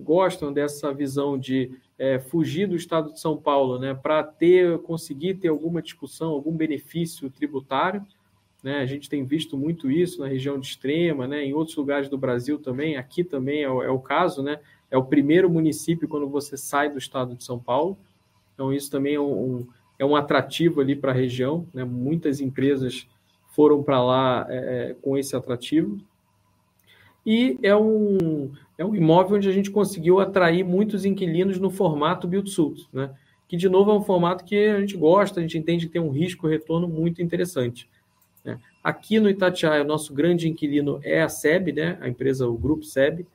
[0.00, 5.34] gostam dessa visão de é, fugir do estado de São Paulo, né, para ter conseguir
[5.34, 8.02] ter alguma discussão, algum benefício tributário.
[8.64, 8.78] Né?
[8.78, 11.44] A gente tem visto muito isso na região de Extrema, né?
[11.44, 14.58] em outros lugares do Brasil também, aqui também é o, é o caso, né?
[14.90, 17.98] é o primeiro município quando você sai do estado de São Paulo,
[18.54, 19.66] então isso também é um,
[19.98, 21.84] é um atrativo ali para a região, né?
[21.84, 23.06] muitas empresas
[23.50, 25.98] foram para lá é, é, com esse atrativo,
[27.26, 32.26] e é um, é um imóvel onde a gente conseguiu atrair muitos inquilinos no formato
[32.26, 33.10] build-suit, né?
[33.46, 36.00] que de novo é um formato que a gente gosta, a gente entende que tem
[36.00, 37.90] um risco-retorno muito interessante.
[38.44, 38.58] Né?
[38.82, 41.98] Aqui no Itatiaia, o nosso grande inquilino é a SEB, né?
[42.00, 43.26] a empresa, o Grupo SEB,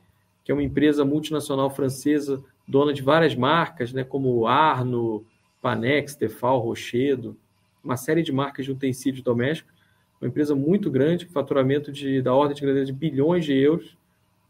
[0.44, 4.04] que é uma empresa multinacional francesa, dona de várias marcas, né?
[4.04, 5.26] como Arno,
[5.62, 7.36] Panex, Tefal, Rochedo,
[7.84, 9.74] uma série de marcas de utensílios domésticos.
[10.22, 13.98] Uma empresa muito grande, com faturamento de, da ordem de grandeza de bilhões de euros.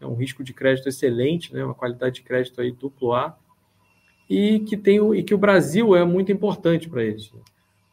[0.01, 1.63] É um risco de crédito excelente, né?
[1.63, 3.37] uma qualidade de crédito aí duplo A.
[4.29, 7.31] E que, tem, e que o Brasil é muito importante para eles.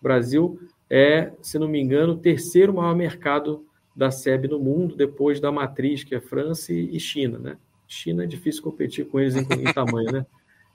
[0.01, 4.95] O Brasil é, se não me engano, o terceiro maior mercado da SEB no mundo,
[4.95, 7.57] depois da matriz, que é França e China, né?
[7.89, 10.27] China é difícil competir com eles em, em tamanho, né?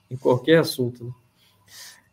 [0.10, 1.14] Em qualquer assunto.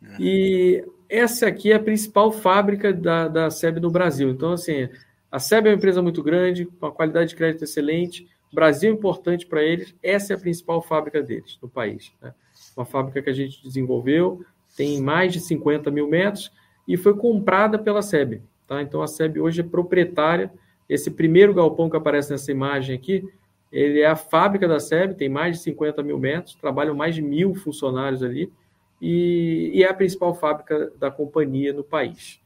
[0.01, 0.11] Né?
[0.11, 0.21] É.
[0.21, 4.29] E essa aqui é a principal fábrica da, da SEB no Brasil.
[4.29, 4.87] Então, assim,
[5.31, 8.93] A SEB é uma empresa muito grande, com uma qualidade de crédito excelente, Brasil é
[8.93, 12.11] importante para eles, essa é a principal fábrica deles no país.
[12.21, 12.33] Né?
[12.75, 14.43] Uma fábrica que a gente desenvolveu,
[14.75, 16.51] tem mais de 50 mil metros
[16.89, 18.41] e foi comprada pela SEB.
[18.67, 18.81] Tá?
[18.81, 20.51] Então a SEB hoje é proprietária.
[20.89, 23.23] Esse primeiro galpão que aparece nessa imagem aqui,
[23.71, 27.21] ele é a fábrica da SEB, tem mais de 50 mil metros, trabalham mais de
[27.21, 28.51] mil funcionários ali
[28.99, 32.41] e, e é a principal fábrica da companhia no país.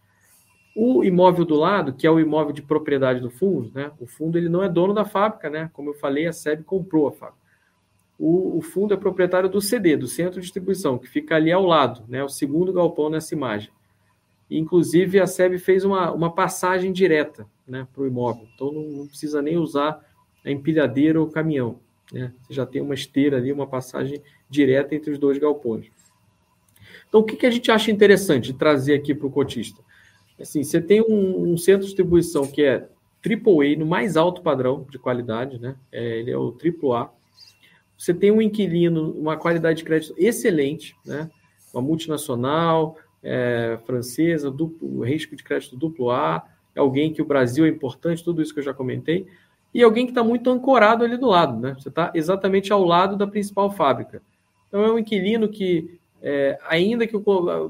[0.75, 3.91] O imóvel do lado, que é o imóvel de propriedade do fundo, né?
[3.97, 5.69] O fundo ele não é dono da fábrica, né?
[5.71, 7.41] Como eu falei, a SEB comprou a fábrica.
[8.19, 11.65] O, o, fundo é proprietário do CD, do centro de distribuição, que fica ali ao
[11.65, 12.21] lado, né?
[12.23, 13.71] O segundo galpão nessa imagem.
[14.49, 18.47] Inclusive, a SEB fez uma, uma passagem direta né, para o imóvel.
[18.53, 19.99] Então, não, não, precisa nem usar
[20.45, 21.79] a empilhadeira ou caminhão.
[22.11, 22.33] Né?
[22.41, 25.89] Você já tem uma esteira ali, uma passagem direta entre os dois galpões.
[27.07, 29.81] Então, o que, que a gente acha interessante de trazer aqui para o cotista?
[30.39, 32.89] Assim, você tem um, um, centro de distribuição que é
[33.23, 35.75] AAA, no mais alto padrão de qualidade, né?
[35.91, 37.09] É, ele é o AAA.
[37.97, 41.29] Você tem um inquilino, uma qualidade de crédito excelente, né?
[41.73, 46.43] Uma multinacional, é, francesa, duplo, risco de crédito duplo A,
[46.76, 49.28] é alguém que o Brasil é importante, tudo isso que eu já comentei,
[49.74, 51.76] e alguém que está muito ancorado ali do lado, né?
[51.80, 54.21] Você está exatamente ao lado da principal fábrica.
[54.67, 57.24] Então é um inquilino que, é, ainda que o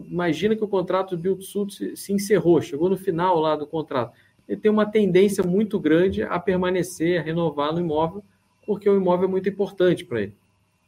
[0.06, 4.14] imagina que o contrato do Build se, se encerrou, chegou no final lá do contrato,
[4.48, 8.24] ele tem uma tendência muito grande a permanecer, a renovar no imóvel,
[8.66, 10.36] porque o imóvel é muito importante para ele.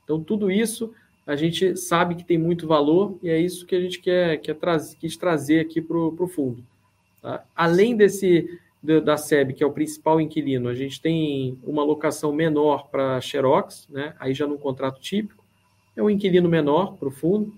[0.04, 0.94] Então tudo isso
[1.26, 4.54] a gente sabe que tem muito valor e é isso que a gente quer, quer
[4.56, 6.64] trazer, quis trazer aqui para o fundo.
[7.22, 7.44] Tá?
[7.56, 8.60] Além desse
[9.04, 13.88] da SEB, que é o principal inquilino, a gente tem uma locação menor para Xerox,
[13.90, 14.14] né?
[14.20, 15.44] aí já num contrato típico,
[15.96, 17.52] é um inquilino menor para o fundo,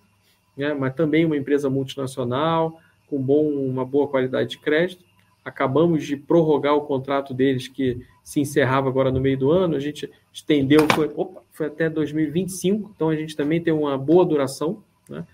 [0.56, 0.74] né?
[0.74, 5.04] mas também uma empresa multinacional, com bom, uma boa qualidade de crédito.
[5.48, 9.80] Acabamos de prorrogar o contrato deles, que se encerrava agora no meio do ano, a
[9.80, 14.84] gente estendeu, foi, opa, foi até 2025, então a gente também tem uma boa duração.
[15.10, 15.26] Né?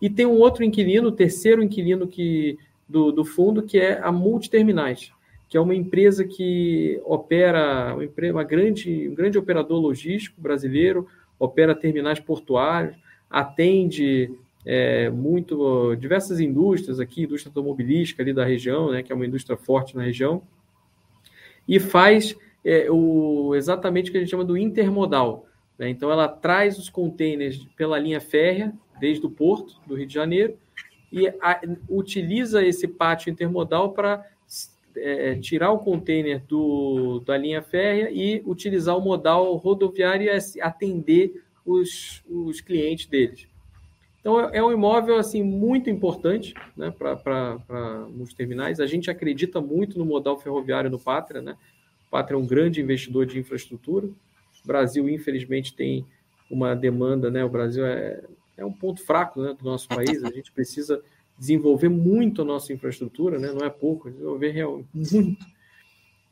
[0.00, 2.56] E tem um outro inquilino, terceiro inquilino que,
[2.88, 5.10] do, do fundo, que é a Multiterminais,
[5.48, 11.08] que é uma empresa que opera, uma, uma grande, um grande operador logístico brasileiro,
[11.40, 12.96] opera terminais portuários,
[13.28, 14.30] atende
[14.66, 19.56] é, muito diversas indústrias aqui, indústria automobilística ali da região, né, que é uma indústria
[19.56, 20.42] forte na região,
[21.68, 25.46] e faz é, o, exatamente o que a gente chama do intermodal.
[25.78, 25.88] Né?
[25.88, 30.58] Então, ela traz os containers pela linha férrea, desde o porto do Rio de Janeiro,
[31.12, 34.28] e a, utiliza esse pátio intermodal para
[34.96, 41.40] é, tirar o container do, da linha férrea e utilizar o modal rodoviário e atender
[41.64, 43.46] os, os clientes deles.
[44.26, 48.80] Então, é, é um imóvel assim muito importante né, para os terminais.
[48.80, 51.40] A gente acredita muito no modal ferroviário no Pátria.
[51.40, 51.56] Né?
[52.08, 54.08] O Pátria é um grande investidor de infraestrutura.
[54.08, 56.04] O Brasil, infelizmente, tem
[56.50, 57.44] uma demanda, né?
[57.44, 58.20] O Brasil é,
[58.56, 60.24] é um ponto fraco né, do nosso país.
[60.24, 61.00] A gente precisa
[61.38, 63.52] desenvolver muito a nossa infraestrutura, né?
[63.52, 65.46] Não é pouco, desenvolver realmente muito.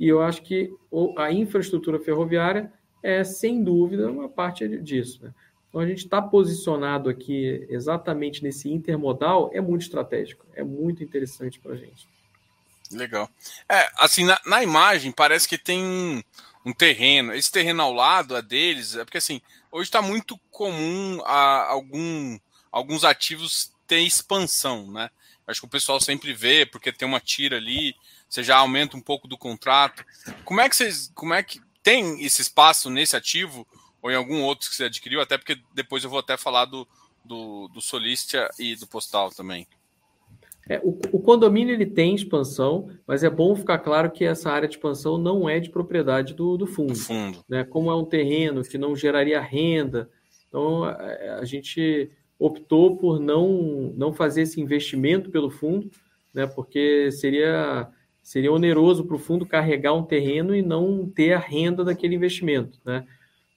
[0.01, 0.74] E eu acho que
[1.16, 5.22] a infraestrutura ferroviária é, sem dúvida, uma parte disso.
[5.22, 5.32] Né?
[5.75, 11.59] Então, a gente está posicionado aqui exatamente nesse intermodal, é muito estratégico, é muito interessante
[11.59, 12.07] para a gente.
[12.93, 13.29] Legal.
[13.68, 16.25] É, assim, na, na imagem parece que tem
[16.64, 17.35] um terreno.
[17.35, 22.39] Esse terreno ao lado é deles, é porque assim, hoje está muito comum a algum,
[22.70, 25.11] alguns ativos ter expansão, né?
[25.45, 27.97] Acho que o pessoal sempre vê, porque tem uma tira ali,
[28.29, 30.05] você já aumenta um pouco do contrato.
[30.45, 31.11] Como é que vocês.
[31.16, 33.66] Como é que tem esse espaço nesse ativo
[34.05, 35.22] ou em algum outro que você adquiriu?
[35.22, 36.86] Até porque depois eu vou até falar do,
[37.24, 39.66] do, do Solistia e do Postal também.
[40.68, 44.68] É, o, o, condomínio ele tem expansão, mas é bom ficar claro que essa área
[44.68, 46.94] de expansão não é de propriedade do, do fundo.
[46.94, 47.42] fundo.
[47.48, 47.64] Né?
[47.64, 50.11] Como é um terreno que não geraria renda,
[50.48, 50.96] então a,
[51.40, 55.90] a, gente optou por não, não fazer esse investimento pelo fundo,
[56.32, 56.46] né?
[56.46, 57.88] porque seria,
[58.22, 62.78] seria oneroso para o fundo carregar um terreno e não ter a renda daquele investimento.
[62.84, 63.07] Né?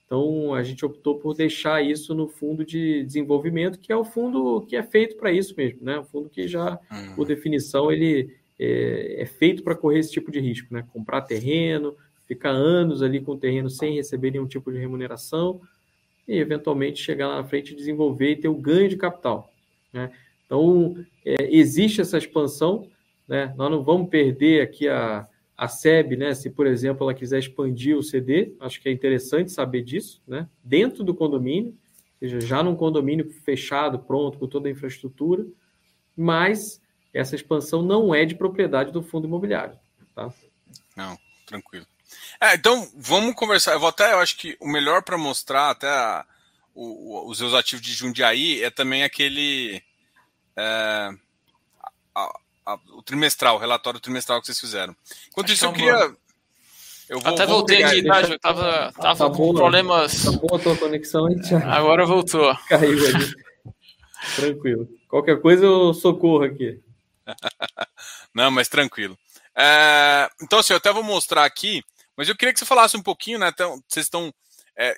[0.07, 4.61] Então, a gente optou por deixar isso no fundo de desenvolvimento, que é o fundo
[4.61, 5.99] que é feito para isso mesmo, né?
[5.99, 7.15] O fundo que já, uhum.
[7.15, 10.85] por definição, ele é, é feito para correr esse tipo de risco, né?
[10.93, 11.93] Comprar terreno,
[12.25, 15.59] ficar anos ali com o terreno sem receber nenhum tipo de remuneração
[16.25, 19.51] e, eventualmente, chegar lá na frente, desenvolver e ter o ganho de capital,
[19.91, 20.09] né?
[20.45, 20.95] Então,
[21.25, 22.87] é, existe essa expansão,
[23.27, 23.53] né?
[23.57, 25.27] Nós não vamos perder aqui a
[25.57, 29.51] a SEB, né, se por exemplo ela quiser expandir o CD, acho que é interessante
[29.51, 34.67] saber disso, né, dentro do condomínio, ou seja, já num condomínio fechado, pronto, com toda
[34.67, 35.45] a infraestrutura,
[36.15, 36.81] mas
[37.13, 39.77] essa expansão não é de propriedade do fundo imobiliário.
[40.13, 40.31] Tá?
[40.95, 41.85] Não, tranquilo.
[42.39, 43.73] É, então vamos conversar.
[43.73, 46.25] Eu vou até, eu acho que o melhor para mostrar até a,
[46.73, 49.81] o, os seus ativos de Jundiaí é também aquele
[50.55, 51.09] é,
[52.15, 54.93] a, a, o trimestral, o relatório trimestral que vocês fizeram.
[55.29, 56.15] Enquanto acho isso, eu queria.
[57.07, 58.21] Eu vou, Até vou voltei aqui, tá?
[58.21, 60.25] Eu tava, tava tá com boa, problemas.
[60.25, 61.65] Tá boa a tua conexão aí, Thiago.
[61.65, 62.53] Agora voltou.
[62.67, 63.33] Caiu ali.
[64.35, 64.89] Tranquilo.
[65.07, 66.81] Qualquer coisa eu socorro aqui.
[68.35, 69.17] Não, mas tranquilo.
[69.55, 71.81] É, então, assim, eu até vou mostrar aqui,
[72.17, 73.47] mas eu queria que você falasse um pouquinho, né?
[73.47, 74.33] Então, vocês estão.
[74.75, 74.93] É,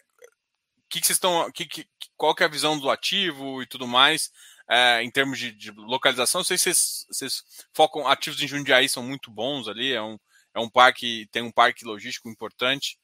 [0.90, 1.52] que, que vocês estão.
[1.52, 1.86] Que, que,
[2.18, 4.32] qual que é a visão do ativo e tudo mais,
[4.70, 6.40] é, em termos de, de, localização?
[6.40, 7.44] Não sei se vocês, vocês
[7.74, 8.08] focam.
[8.08, 10.18] Ativos em Jundiaí são muito bons ali, é um,
[10.54, 12.98] é um parque, tem um parque logístico importante.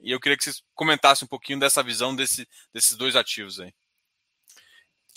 [0.00, 3.72] E eu queria que vocês comentassem um pouquinho dessa visão desse, desses dois ativos aí.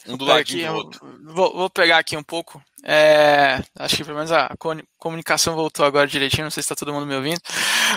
[0.08, 1.20] Um do ladinho do outro.
[1.24, 2.62] Vou, vou, pegar aqui um pouco.
[2.84, 4.51] É, acho que pelo menos a
[4.99, 7.39] comunicação voltou agora direitinho, não sei se está todo mundo me ouvindo.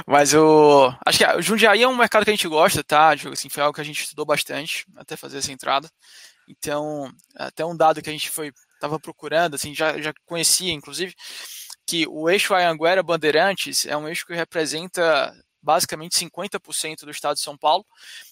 [0.07, 0.91] Mas o.
[1.05, 3.13] Acho que o Jundiaí é um mercado que a gente gosta, tá?
[3.31, 5.91] Assim, foi algo que a gente estudou bastante até fazer essa entrada.
[6.49, 11.15] Então, até um dado que a gente foi estava procurando, assim, já, já conhecia, inclusive,
[11.87, 17.43] que o eixo Anhanguera Bandeirantes é um eixo que representa basicamente 50% do estado de
[17.43, 17.85] São Paulo.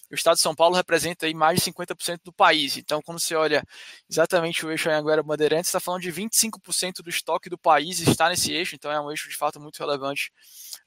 [0.09, 2.77] O estado de São Paulo representa aí mais de 50% do país.
[2.77, 3.63] Então, quando você olha
[4.09, 8.51] exatamente o eixo Anhanguera Bandeirantes, está falando de 25% do estoque do país está nesse
[8.53, 8.75] eixo.
[8.75, 10.31] Então, é um eixo de fato muito relevante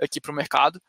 [0.00, 0.80] aqui para o mercado.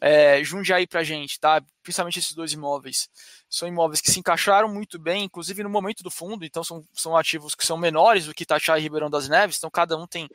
[0.00, 1.62] É, Jundiaí para a gente, tá?
[1.82, 3.08] Principalmente esses dois imóveis.
[3.48, 6.44] São imóveis que se encaixaram muito bem, inclusive no momento do fundo.
[6.44, 9.56] Então, são, são ativos que são menores do que Itatiaia e Ribeirão das Neves.
[9.58, 10.28] Então, cada um tem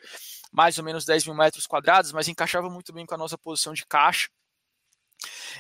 [0.52, 3.74] mais ou menos 10 mil metros quadrados, mas encaixava muito bem com a nossa posição
[3.74, 4.30] de caixa.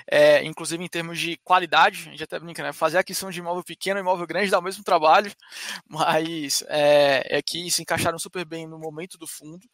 [0.07, 2.73] É, inclusive em termos de qualidade, a gente até brinca, né?
[2.73, 5.31] Fazer aquisição de imóvel pequeno e imóvel grande dá o mesmo trabalho,
[5.87, 9.67] mas é, é que se encaixaram super bem no momento do fundo.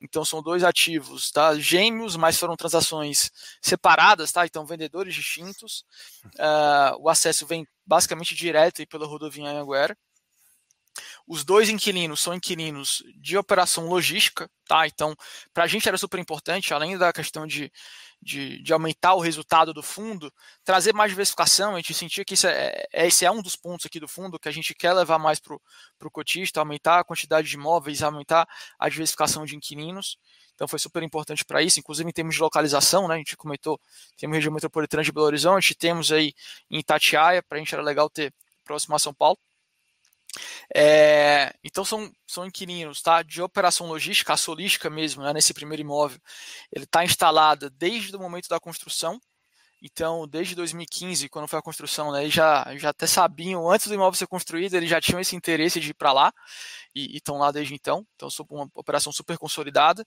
[0.00, 1.54] Então são dois ativos, tá?
[1.56, 3.30] Gêmeos, mas foram transações
[3.60, 4.46] separadas, tá?
[4.46, 5.84] Então vendedores distintos.
[6.36, 9.96] Uh, o acesso vem basicamente direto aí pela rodovia Anhanguera.
[11.26, 14.86] Os dois inquilinos são inquilinos de operação logística, tá?
[14.86, 15.16] Então,
[15.52, 17.72] para a gente era super importante, além da questão de,
[18.24, 20.32] de, de, aumentar o resultado do fundo,
[20.64, 21.74] trazer mais diversificação.
[21.74, 24.38] A gente sentia que isso é, é, esse é um dos pontos aqui do fundo
[24.38, 28.48] que a gente quer levar mais para o cotista, aumentar a quantidade de imóveis, aumentar
[28.78, 30.18] a diversificação de inquilinos.
[30.54, 33.14] Então foi super importante para isso, inclusive em termos de localização, né?
[33.14, 33.80] A gente comentou,
[34.16, 36.32] temos região metropolitana de Belo Horizonte, temos aí
[36.70, 38.32] em Itatiaia, para a gente era legal ter
[38.64, 39.38] próximo a São Paulo.
[40.74, 45.82] É, então são, são inquilinos tá, de operação logística, a solística mesmo, né, nesse primeiro
[45.82, 46.20] imóvel.
[46.72, 49.20] Ele está instalada desde o momento da construção.
[49.86, 53.92] Então, desde 2015, quando foi a construção, né, eles já, já até sabiam, antes do
[53.92, 56.32] imóvel ser construído, eles já tinham esse interesse de ir para lá
[56.94, 58.06] e estão lá desde então.
[58.14, 60.06] Então, uma operação super consolidada.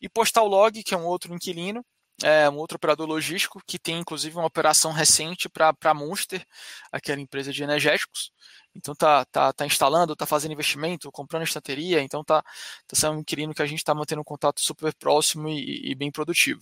[0.00, 1.84] E Postal Log, que é um outro inquilino,
[2.22, 6.46] é um outro operador logístico que tem inclusive uma operação recente para a Monster,
[6.92, 8.32] aquela empresa de energéticos.
[8.74, 13.20] Então tá, tá, tá instalando, tá fazendo investimento, comprando estanteria, então tá, tá sendo um
[13.20, 16.60] inquilino que a gente está mantendo um contato super próximo e, e, bem produtivo.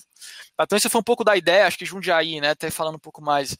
[0.61, 3.23] Então esse foi um pouco da ideia, acho que Jundiaí, né, até falando um pouco
[3.23, 3.57] mais,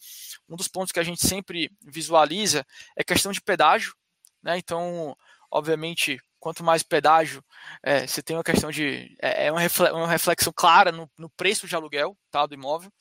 [0.49, 2.67] um dos pontos que a gente sempre visualiza
[2.97, 3.95] é questão de pedágio,
[4.43, 5.17] né, então
[5.51, 7.41] obviamente quanto mais pedágio,
[7.85, 9.17] é, você tem uma questão de.
[9.23, 12.93] É, é uma reflexão clara no, no, preço de aluguel tá, do imóvel.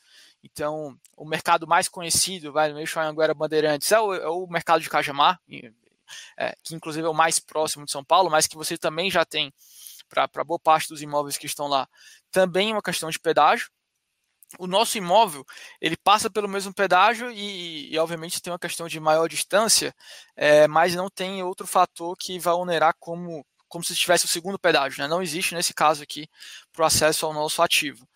[0.44, 4.80] Então, o mercado mais conhecido, vai, no eixo Anhanguera Bandeirantes, é o, é o mercado
[4.80, 5.39] de Cajamar,
[6.38, 9.26] é, que inclusive é o mais próximo de São Paulo, mas que você também já
[9.26, 9.52] tem
[10.08, 11.89] para boa parte dos imóveis que estão lá,
[12.32, 13.72] também é uma questão de pedágio
[14.60, 15.45] o nosso imóvel
[15.80, 19.93] ele passa pelo mesmo pedágio e, e obviamente tem uma questão de maior distância,
[20.36, 24.60] é, mas não tem outro fator que vai onerar como, como se tivesse o segundo
[24.60, 25.02] pedágio.
[25.02, 25.08] Né?
[25.08, 26.28] Não existe nesse caso aqui
[26.72, 28.08] para o acesso ao nosso ativo.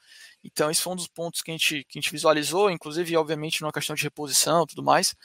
[0.44, 3.62] Então, esse foi um dos pontos que a gente, que a gente visualizou, inclusive, obviamente,
[3.62, 5.16] numa questão de reposição e tudo mais.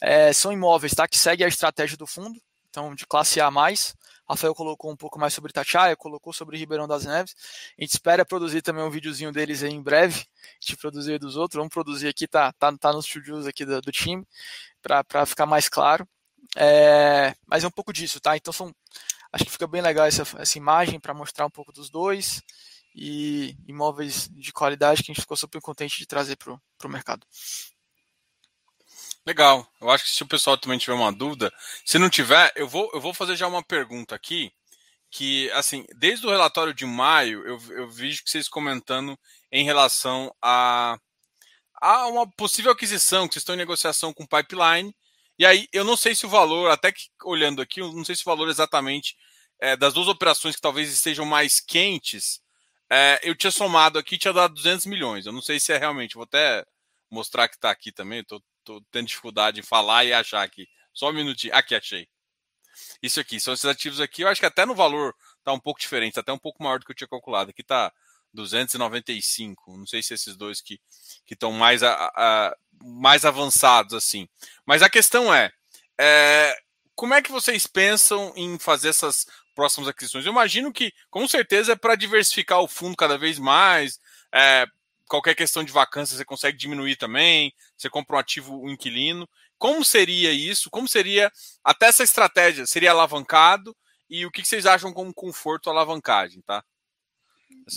[0.00, 2.40] É, são imóveis tá, que seguem a estratégia do fundo,
[2.70, 3.50] então de classe A.
[4.28, 7.34] Rafael colocou um pouco mais sobre Tatiaia, colocou sobre Ribeirão das Neves.
[7.78, 10.26] A gente espera produzir também um videozinho deles aí em breve,
[10.60, 11.58] de produzir dos outros.
[11.58, 14.26] Vamos produzir aqui, tá, tá, tá nos estúdios aqui do, do time,
[14.82, 16.06] para ficar mais claro.
[16.56, 18.36] É, mas é um pouco disso, tá?
[18.36, 18.74] Então são,
[19.32, 22.42] acho que fica bem legal essa, essa imagem para mostrar um pouco dos dois
[22.94, 26.54] e imóveis de qualidade que a gente ficou super contente de trazer para
[26.84, 27.26] o mercado.
[29.26, 29.66] Legal.
[29.80, 31.52] Eu acho que se o pessoal também tiver uma dúvida,
[31.84, 34.52] se não tiver, eu vou, eu vou fazer já uma pergunta aqui.
[35.10, 39.18] Que, assim, desde o relatório de maio, eu, eu vejo que vocês comentando
[39.52, 40.98] em relação a,
[41.80, 44.94] a uma possível aquisição, que vocês estão em negociação com pipeline.
[45.38, 48.16] E aí, eu não sei se o valor, até que olhando aqui, eu não sei
[48.16, 49.16] se o valor exatamente
[49.60, 52.40] é, das duas operações que talvez estejam mais quentes
[52.90, 55.26] é, eu tinha somado aqui, tinha dado 200 milhões.
[55.26, 56.64] Eu não sei se é realmente, vou até
[57.10, 58.20] mostrar que está aqui também.
[58.20, 58.42] Estou
[58.90, 60.68] tendo dificuldade em falar e achar aqui.
[60.92, 61.54] Só um minutinho.
[61.54, 62.08] Aqui, achei.
[63.02, 64.22] Isso aqui, são esses ativos aqui.
[64.22, 66.78] Eu acho que até no valor está um pouco diferente, tá até um pouco maior
[66.78, 67.50] do que eu tinha calculado.
[67.50, 67.92] Aqui está
[68.32, 69.76] 295.
[69.76, 70.80] Não sei se esses dois que
[71.30, 74.28] estão mais, a, mais avançados assim.
[74.64, 75.50] Mas a questão é,
[75.98, 76.56] é,
[76.94, 80.26] como é que vocês pensam em fazer essas próximas aquisições?
[80.26, 83.98] Eu imagino que, com certeza, é para diversificar o fundo cada vez mais.
[84.32, 84.66] É,
[85.08, 87.52] qualquer questão de vacância você consegue diminuir também.
[87.76, 89.28] Você compra um ativo um inquilino.
[89.58, 90.70] Como seria isso?
[90.70, 91.30] Como seria
[91.64, 92.66] até essa estratégia?
[92.66, 93.74] Seria alavancado?
[94.08, 96.62] E o que vocês acham como conforto alavancagem, tá?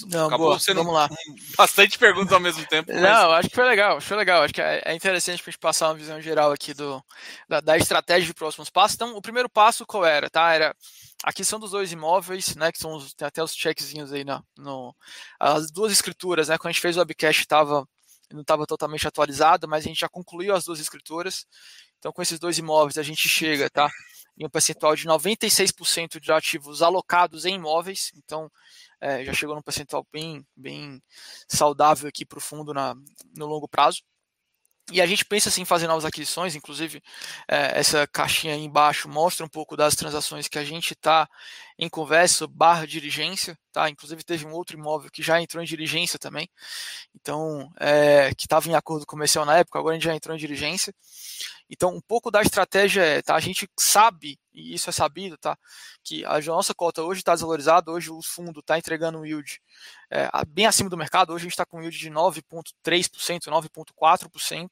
[0.07, 1.09] Não, Acabou boa, sendo vamos lá.
[1.57, 2.91] bastante perguntas ao mesmo tempo.
[2.91, 3.01] Mas...
[3.01, 4.43] Não, acho que foi legal, foi legal.
[4.43, 7.03] Acho que é, é interessante para a gente passar uma visão geral aqui do,
[7.47, 8.95] da, da, estratégia de próximos passos.
[8.95, 10.53] Então, o primeiro passo qual era, tá?
[10.53, 10.75] Era
[11.24, 12.72] a aquisição dos dois imóveis, né?
[12.72, 14.95] Que são os, tem até os checkzinhos aí na, no,
[15.39, 16.57] as duas escrituras, né?
[16.57, 17.88] Quando a gente fez o webcast estava
[18.32, 21.45] não estava totalmente atualizado, mas a gente já concluiu as duas escrituras.
[21.97, 23.89] Então, com esses dois imóveis, a gente chega, tá?
[24.38, 28.11] Em um percentual de 96% de ativos alocados em imóveis.
[28.15, 28.49] Então,
[29.01, 31.01] é, já chegou num percentual bem, bem
[31.47, 32.95] saudável aqui para o fundo na,
[33.36, 34.01] no longo prazo.
[34.91, 37.01] E a gente pensa assim em fazer novas aquisições, inclusive
[37.47, 41.27] é, essa caixinha aí embaixo mostra um pouco das transações que a gente está
[41.77, 43.89] em conversa, barra diligência, tá?
[43.89, 46.49] Inclusive teve um outro imóvel que já entrou em diligência também,
[47.15, 50.39] então, é, que estava em acordo comercial na época, agora a gente já entrou em
[50.39, 50.93] diligência.
[51.69, 53.35] Então, um pouco da estratégia é, tá?
[53.35, 55.57] A gente sabe, e isso é sabido, tá?
[56.03, 59.61] Que a nossa cota hoje está desvalorizada, hoje o fundo está entregando um yield
[60.12, 64.70] é, bem acima do mercado, hoje a gente está com yield de 9,3%, 9,4%,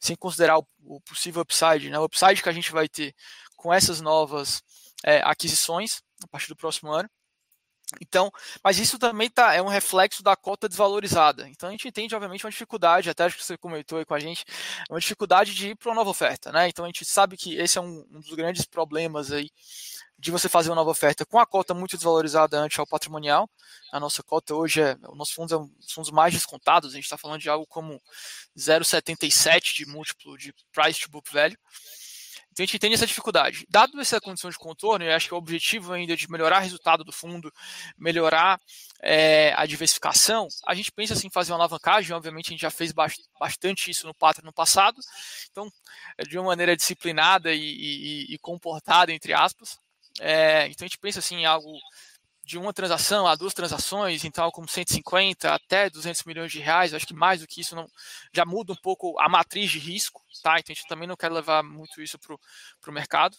[0.00, 1.98] sem considerar o, o, possível upside, né?
[1.98, 3.14] O upside que a gente vai ter
[3.56, 4.62] com essas novas
[5.04, 7.08] é, aquisições a partir do próximo ano.
[8.00, 8.30] Então,
[8.62, 11.48] mas isso também tá, é um reflexo da cota desvalorizada.
[11.48, 14.18] Então a gente entende, obviamente, uma dificuldade, até acho que você comentou aí com a
[14.18, 14.44] gente,
[14.90, 16.68] uma dificuldade de ir para uma nova oferta, né?
[16.68, 19.50] Então a gente sabe que esse é um, um, dos grandes problemas aí
[20.24, 23.46] de você fazer uma nova oferta com a cota muito desvalorizada ante ao patrimonial.
[23.92, 26.96] A nossa cota hoje é, o nosso fundo é um dos fundos mais descontados, a
[26.96, 28.00] gente está falando de algo como
[28.56, 31.58] 0,77 de múltiplo de price to book value.
[32.50, 33.66] Então a gente entende essa dificuldade.
[33.68, 37.04] Dado essa condição de contorno, eu acho que o objetivo ainda de melhorar o resultado
[37.04, 37.52] do fundo,
[37.98, 38.58] melhorar
[39.02, 42.16] é, a diversificação, a gente pensa assim, em fazer uma alavancagem.
[42.16, 42.94] Obviamente, a gente já fez
[43.38, 44.98] bastante isso no Pátria no passado.
[45.50, 45.68] Então,
[46.16, 49.83] é de uma maneira disciplinada e, e, e comportada, entre aspas.
[50.20, 51.78] É, então a gente pensa assim em algo
[52.44, 57.06] de uma transação a duas transações, então como 150 até 200 milhões de reais, acho
[57.06, 57.86] que mais do que isso não
[58.34, 60.58] já muda um pouco a matriz de risco, tá?
[60.58, 62.34] Então a gente também não quer levar muito isso para
[62.90, 63.36] o mercado.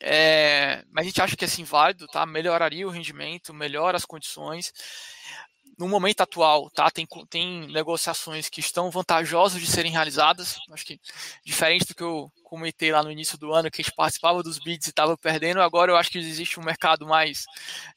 [0.00, 2.24] É, mas a gente acha que é assim válido, tá?
[2.24, 4.72] Melhoraria o rendimento, melhora as condições
[5.78, 6.90] no momento atual, tá?
[6.90, 10.58] Tem, tem negociações que estão vantajosas de serem realizadas.
[10.70, 11.00] Acho que
[11.44, 14.58] diferente do que eu comentei lá no início do ano, que a gente participava dos
[14.58, 17.44] bids e estava perdendo, agora eu acho que existe um mercado mais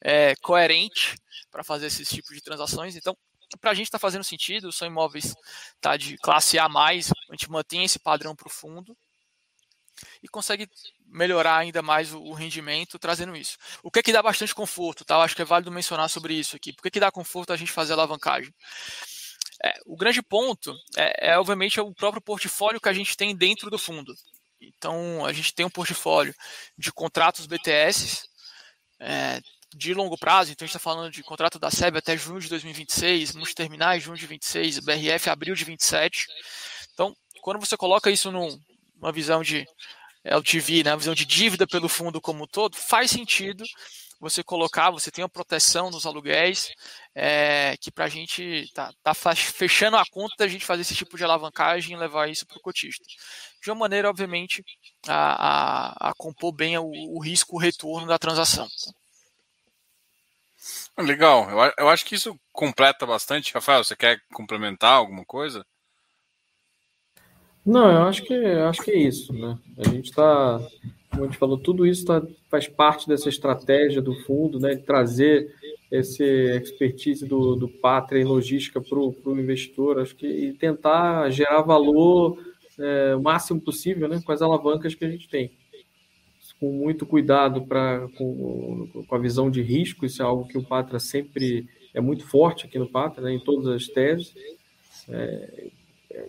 [0.02, 1.16] é, coerente
[1.50, 2.96] para fazer esses tipos de transações.
[2.96, 3.16] Então,
[3.60, 5.34] para a gente está fazendo sentido, são imóveis
[5.80, 8.96] tá, de classe A, a gente mantém esse padrão para o fundo
[10.22, 10.68] e consegue
[11.06, 13.56] melhorar ainda mais o, rendimento trazendo isso.
[13.82, 15.14] O que é que dá bastante conforto, tá?
[15.16, 16.72] Eu acho que é válido mencionar sobre isso aqui.
[16.72, 18.52] Por que, que dá conforto a gente fazer alavancagem?
[19.64, 23.70] É, o grande ponto é, é, obviamente, o próprio portfólio que a gente tem dentro
[23.70, 24.14] do fundo.
[24.60, 26.34] Então, a gente tem um portfólio
[26.76, 28.28] de contratos BTS
[29.00, 29.40] é,
[29.74, 30.52] de longo prazo.
[30.52, 34.16] Então, a gente está falando de contrato da SEB até junho de 2026, multiterminais junho
[34.16, 36.26] de 26, BRF abril de 27.
[36.92, 38.58] Então, quando você coloca isso num,
[38.96, 39.66] uma visão de
[40.24, 43.64] LTV, né, uma visão de dívida pelo fundo como um todo, faz sentido
[44.18, 46.72] você colocar, você tem uma proteção nos aluguéis,
[47.14, 51.16] é, que para a gente tá, tá, fechando a conta da gente fazer esse tipo
[51.16, 53.04] de alavancagem e levar isso para o cotista.
[53.62, 54.64] De uma maneira, obviamente,
[55.06, 58.66] a, a, a compor bem o, o risco, o retorno da transação.
[60.98, 63.52] Legal, eu, eu acho que isso completa bastante.
[63.52, 65.64] Rafael, você quer complementar alguma coisa?
[67.66, 69.58] Não, eu acho que acho que é isso, né?
[69.76, 70.60] A gente está,
[71.10, 74.76] como a gente falou, tudo isso tá, faz parte dessa estratégia do fundo, né?
[74.76, 75.52] De trazer
[75.90, 81.62] esse expertise do, do pátria em logística para o investidor, acho que e tentar gerar
[81.62, 82.38] valor
[82.78, 84.22] é, o máximo possível, né?
[84.24, 85.50] Com as alavancas que a gente tem,
[86.60, 90.62] com muito cuidado para com, com a visão de risco, isso é algo que o
[90.62, 93.32] pátria sempre é muito forte aqui no pátria, né?
[93.32, 94.32] Em todas as teses.
[95.08, 95.68] É,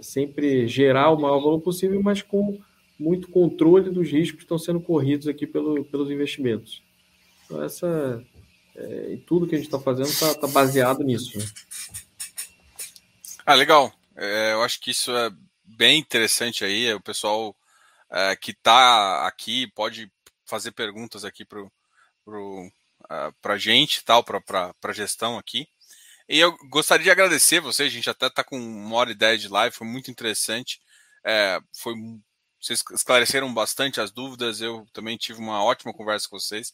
[0.02, 2.60] sempre gerar o maior valor possível, mas com
[3.00, 6.82] muito controle dos riscos que estão sendo corridos aqui pelo, pelos investimentos.
[7.46, 8.24] Então, essa
[8.76, 11.38] é, tudo que a gente está fazendo está tá baseado nisso.
[11.38, 11.46] Né?
[13.46, 13.92] Ah, legal.
[14.16, 15.32] É, eu acho que isso é
[15.64, 16.94] bem interessante aí.
[16.94, 17.56] O pessoal
[18.12, 20.12] é, que está aqui pode
[20.46, 22.72] fazer perguntas aqui para uh,
[23.44, 25.68] a gente, tal, para a gestão aqui.
[26.30, 29.42] E eu gostaria de agradecer vocês, a gente até está com uma hora e dez
[29.42, 30.82] de live, foi muito interessante.
[31.26, 31.94] É, foi,
[32.60, 36.74] vocês esclareceram bastante as dúvidas, eu também tive uma ótima conversa com vocês.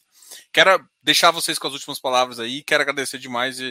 [0.52, 3.70] Quero deixar vocês com as últimas palavras aí, quero agradecer demais e,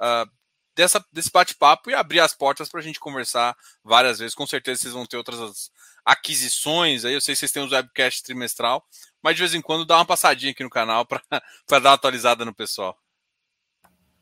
[0.00, 0.28] uh,
[0.74, 4.34] dessa, desse bate-papo e abrir as portas para a gente conversar várias vezes.
[4.34, 5.70] Com certeza vocês vão ter outras
[6.04, 8.84] aquisições aí, eu sei que vocês têm os webcasts trimestral,
[9.22, 11.22] mas de vez em quando dá uma passadinha aqui no canal para
[11.68, 12.98] dar uma atualizada no pessoal.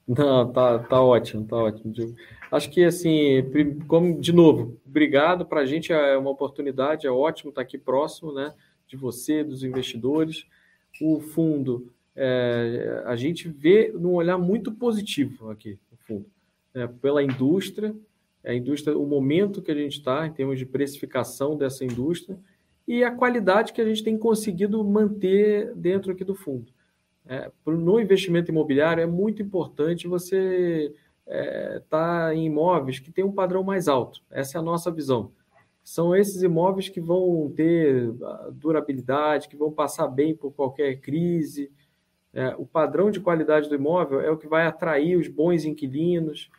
[0.09, 1.93] Não, tá, tá ótimo, tá ótimo.
[2.51, 3.45] Acho que assim,
[3.87, 5.45] como de novo, obrigado.
[5.45, 8.55] Para a gente é uma oportunidade, é ótimo estar aqui próximo, né?
[8.87, 10.47] De você, dos investidores.
[11.03, 16.27] O fundo, é, a gente vê num olhar muito positivo aqui, no fundo,
[16.75, 17.95] é, pela indústria,
[18.43, 22.39] a indústria, o momento que a gente está em termos de precificação dessa indústria
[22.87, 26.73] e a qualidade que a gente tem conseguido manter dentro aqui do fundo.
[27.31, 30.95] É, no investimento imobiliário é muito importante você
[31.27, 34.23] estar é, tá em imóveis que têm um padrão mais alto.
[34.31, 35.31] Essa é a nossa visão.
[35.85, 38.11] São esses imóveis que vão ter
[38.53, 41.71] durabilidade, que vão passar bem por qualquer crise.
[42.33, 46.51] É, o padrão de qualidade do imóvel é o que vai atrair os bons inquilinos.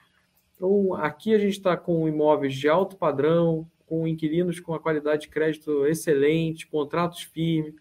[0.55, 5.23] Então, aqui a gente está com imóveis de alto padrão, com inquilinos com a qualidade
[5.23, 7.73] de crédito excelente, contratos firmes.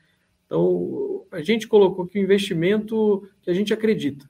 [0.49, 4.29] Então, a gente colocou aqui o investimento que a gente acredita.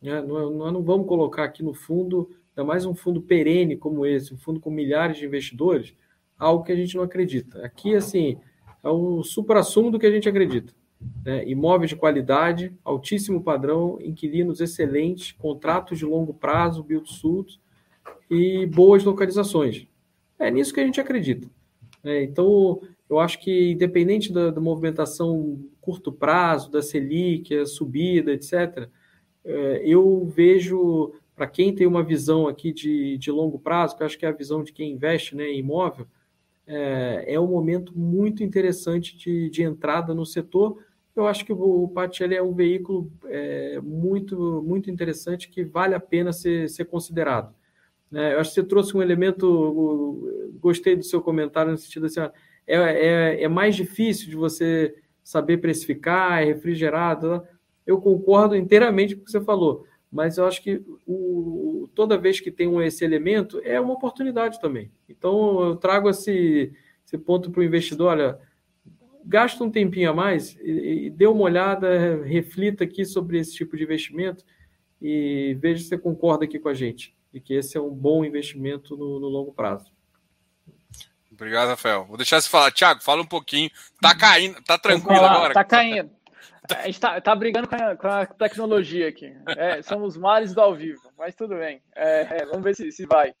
[0.00, 0.22] Né?
[0.22, 4.38] Nós não vamos colocar aqui no fundo, ainda mais um fundo perene como esse, um
[4.38, 5.94] fundo com milhares de investidores,
[6.38, 7.62] algo que a gente não acredita.
[7.62, 8.38] Aqui, assim,
[8.82, 10.72] é o supra-sumo do que a gente acredita.
[11.22, 11.46] Né?
[11.46, 17.60] Imóveis de qualidade, altíssimo padrão, inquilinos excelentes, contratos de longo prazo, build-to-suit
[18.30, 19.86] e boas localizações.
[20.38, 21.46] É nisso que a gente acredita.
[22.02, 22.80] É, então,
[23.10, 28.88] eu acho que, independente da, da, movimentação curto prazo, da Selic, a subida, etc.,
[29.44, 34.06] é, eu vejo, para quem tem uma visão aqui de, de longo prazo, que eu
[34.06, 36.06] acho que é a visão de quem investe né, em imóvel,
[36.64, 40.78] é, é um momento muito interessante de, de entrada no setor.
[41.16, 45.96] Eu acho que o, o PAT é um veículo é, muito, muito interessante que vale
[45.96, 47.52] a pena ser, ser considerado.
[48.08, 48.34] Né?
[48.34, 52.20] Eu acho que você trouxe um elemento, gostei do seu comentário no sentido assim,
[52.74, 53.06] é,
[53.38, 57.42] é, é mais difícil de você saber precificar, é refrigerado.
[57.86, 62.40] Eu concordo inteiramente com o que você falou, mas eu acho que o, toda vez
[62.40, 64.90] que tem esse elemento é uma oportunidade também.
[65.08, 66.72] Então eu trago esse,
[67.04, 68.38] esse ponto para o investidor, olha,
[69.24, 73.76] gasta um tempinho a mais e, e dê uma olhada, reflita aqui sobre esse tipo
[73.76, 74.44] de investimento
[75.00, 78.24] e veja se você concorda aqui com a gente e que esse é um bom
[78.24, 79.89] investimento no, no longo prazo.
[81.40, 82.04] Obrigado, Rafael.
[82.04, 82.70] Vou deixar você falar.
[82.70, 83.70] Tiago, fala um pouquinho.
[84.00, 85.54] Tá caindo, tá tranquilo agora?
[85.54, 86.10] Tá caindo.
[86.68, 89.34] A gente tá, tá brigando com a, com a, tecnologia aqui.
[89.56, 91.82] É, somos males do ao vivo, mas tudo bem.
[91.96, 93.34] É, é, vamos ver se, se vai.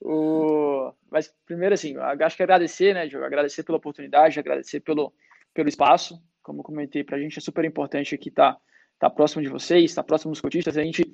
[0.00, 0.92] O...
[1.10, 3.26] Mas primeiro, assim, acho que agradecer, né, Diogo?
[3.26, 5.12] Agradecer pela oportunidade, agradecer pelo,
[5.52, 6.22] pelo espaço.
[6.42, 8.60] Como comentei, para a gente é super importante aqui estar tá,
[9.00, 10.78] tá próximo de vocês, estar tá próximo dos cotistas.
[10.78, 11.04] A gente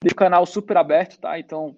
[0.00, 1.38] Deixa o canal super aberto, tá?
[1.38, 1.76] Então,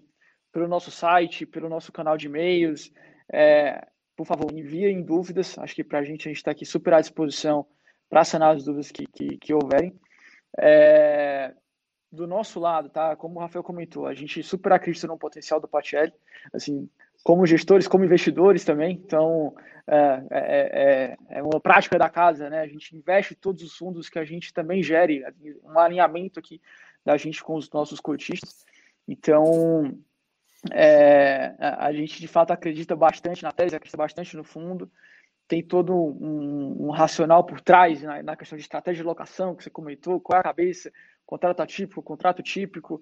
[0.53, 2.93] pelo nosso site, pelo nosso canal de e-mails,
[3.33, 3.87] é,
[4.17, 5.59] por favor, enviem dúvidas.
[5.59, 7.67] Acho que para a gente, a gente está aqui super à disposição
[8.09, 9.95] para sanar as dúvidas que, que, que houverem.
[10.59, 11.55] É,
[12.11, 13.15] do nosso lado, tá?
[13.17, 16.13] Como o Rafael comentou, a gente super acredita no potencial do Patielli,
[16.53, 16.89] assim,
[17.23, 19.01] como gestores, como investidores também.
[19.05, 19.55] Então,
[19.87, 22.61] é, é, é, é, uma prática da casa, né?
[22.61, 25.23] A gente investe todos os fundos que a gente também gere,
[25.63, 26.61] um alinhamento aqui
[27.05, 28.65] da gente com os nossos cotistas.
[29.07, 29.95] Então,
[30.71, 34.91] é, a gente de fato acredita bastante na tese, acredita bastante no fundo,
[35.47, 39.63] tem todo um, um racional por trás na, na, questão de estratégia de locação que
[39.63, 40.93] você comentou, qual é a cabeça,
[41.25, 43.01] contrato atípico, contrato típico,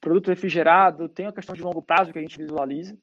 [0.00, 2.96] produto refrigerado, tem a questão de longo prazo que a gente visualiza.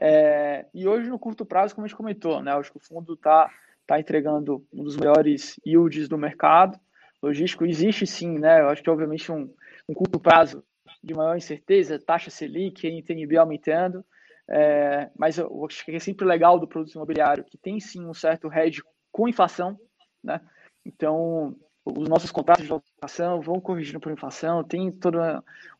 [0.00, 3.14] É, e hoje, no curto prazo, como a gente comentou, né, acho que o fundo
[3.14, 3.50] está
[3.86, 6.78] tá entregando um dos melhores yields do mercado,
[7.22, 7.64] logístico.
[7.64, 8.60] Existe sim, né?
[8.60, 9.52] Eu acho que obviamente um,
[9.88, 10.62] um curto prazo
[11.02, 14.04] de maior incerteza, taxa Selic, NTNB aumentando,
[14.48, 18.14] é, mas eu acho que é sempre legal do produto imobiliário que tem sim um
[18.14, 19.78] certo hedge com inflação,
[20.22, 20.40] né?
[20.84, 21.54] Então,
[21.84, 25.18] os nossos contratos de locação vão corrigindo por inflação, tem todo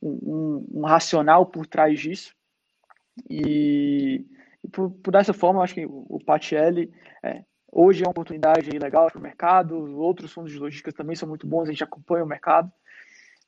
[0.02, 2.34] um, um, um racional por trás disso.
[3.28, 4.24] E,
[4.62, 6.90] e por, por, dessa forma, eu acho que o, o PATL
[7.22, 11.28] é, Hoje é uma oportunidade legal para o mercado, outros fundos de logística também são
[11.28, 12.72] muito bons, a gente acompanha o mercado.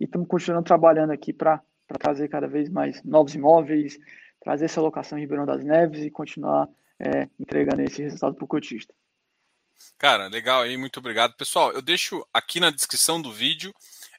[0.01, 1.62] E estamos continuando trabalhando aqui para
[1.98, 3.98] trazer cada vez mais novos imóveis,
[4.40, 6.68] trazer essa locação em Ribeirão das Neves e continuar
[6.98, 8.94] é, entregando esse resultado para o cotista.
[9.98, 11.36] Cara, legal aí, muito obrigado.
[11.36, 13.72] Pessoal, eu deixo aqui na descrição do vídeo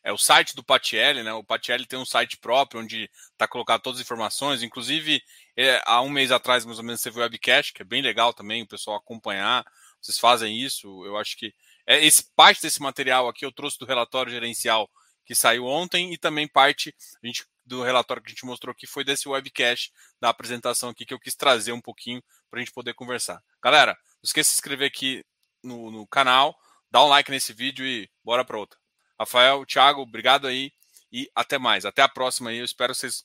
[0.03, 1.31] é o site do Patielli, né?
[1.33, 4.63] O Patielli tem um site próprio onde está colocado todas as informações.
[4.63, 5.21] Inclusive,
[5.55, 8.33] é, há um mês atrás, mais ou menos, teve o webcast, que é bem legal
[8.33, 9.63] também o pessoal acompanhar.
[10.01, 11.53] Vocês fazem isso, eu acho que
[11.85, 14.89] é esse parte desse material aqui eu trouxe do relatório gerencial
[15.25, 16.93] que saiu ontem e também parte
[17.23, 21.13] gente, do relatório que a gente mostrou aqui foi desse webcast da apresentação aqui que
[21.13, 23.41] eu quis trazer um pouquinho para a gente poder conversar.
[23.63, 25.23] Galera, não esqueça de se inscrever aqui
[25.63, 26.55] no, no canal,
[26.89, 28.79] dá um like nesse vídeo e bora para outra.
[29.19, 30.71] Rafael, Thiago, obrigado aí
[31.11, 31.85] e até mais.
[31.85, 32.57] Até a próxima aí.
[32.57, 33.23] Eu espero que vocês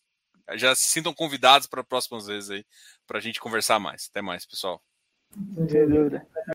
[0.54, 2.66] já se sintam convidados para próximas vezes aí
[3.06, 4.08] para a gente conversar mais.
[4.10, 4.82] Até mais, pessoal.
[5.68, 6.26] Sem dúvida.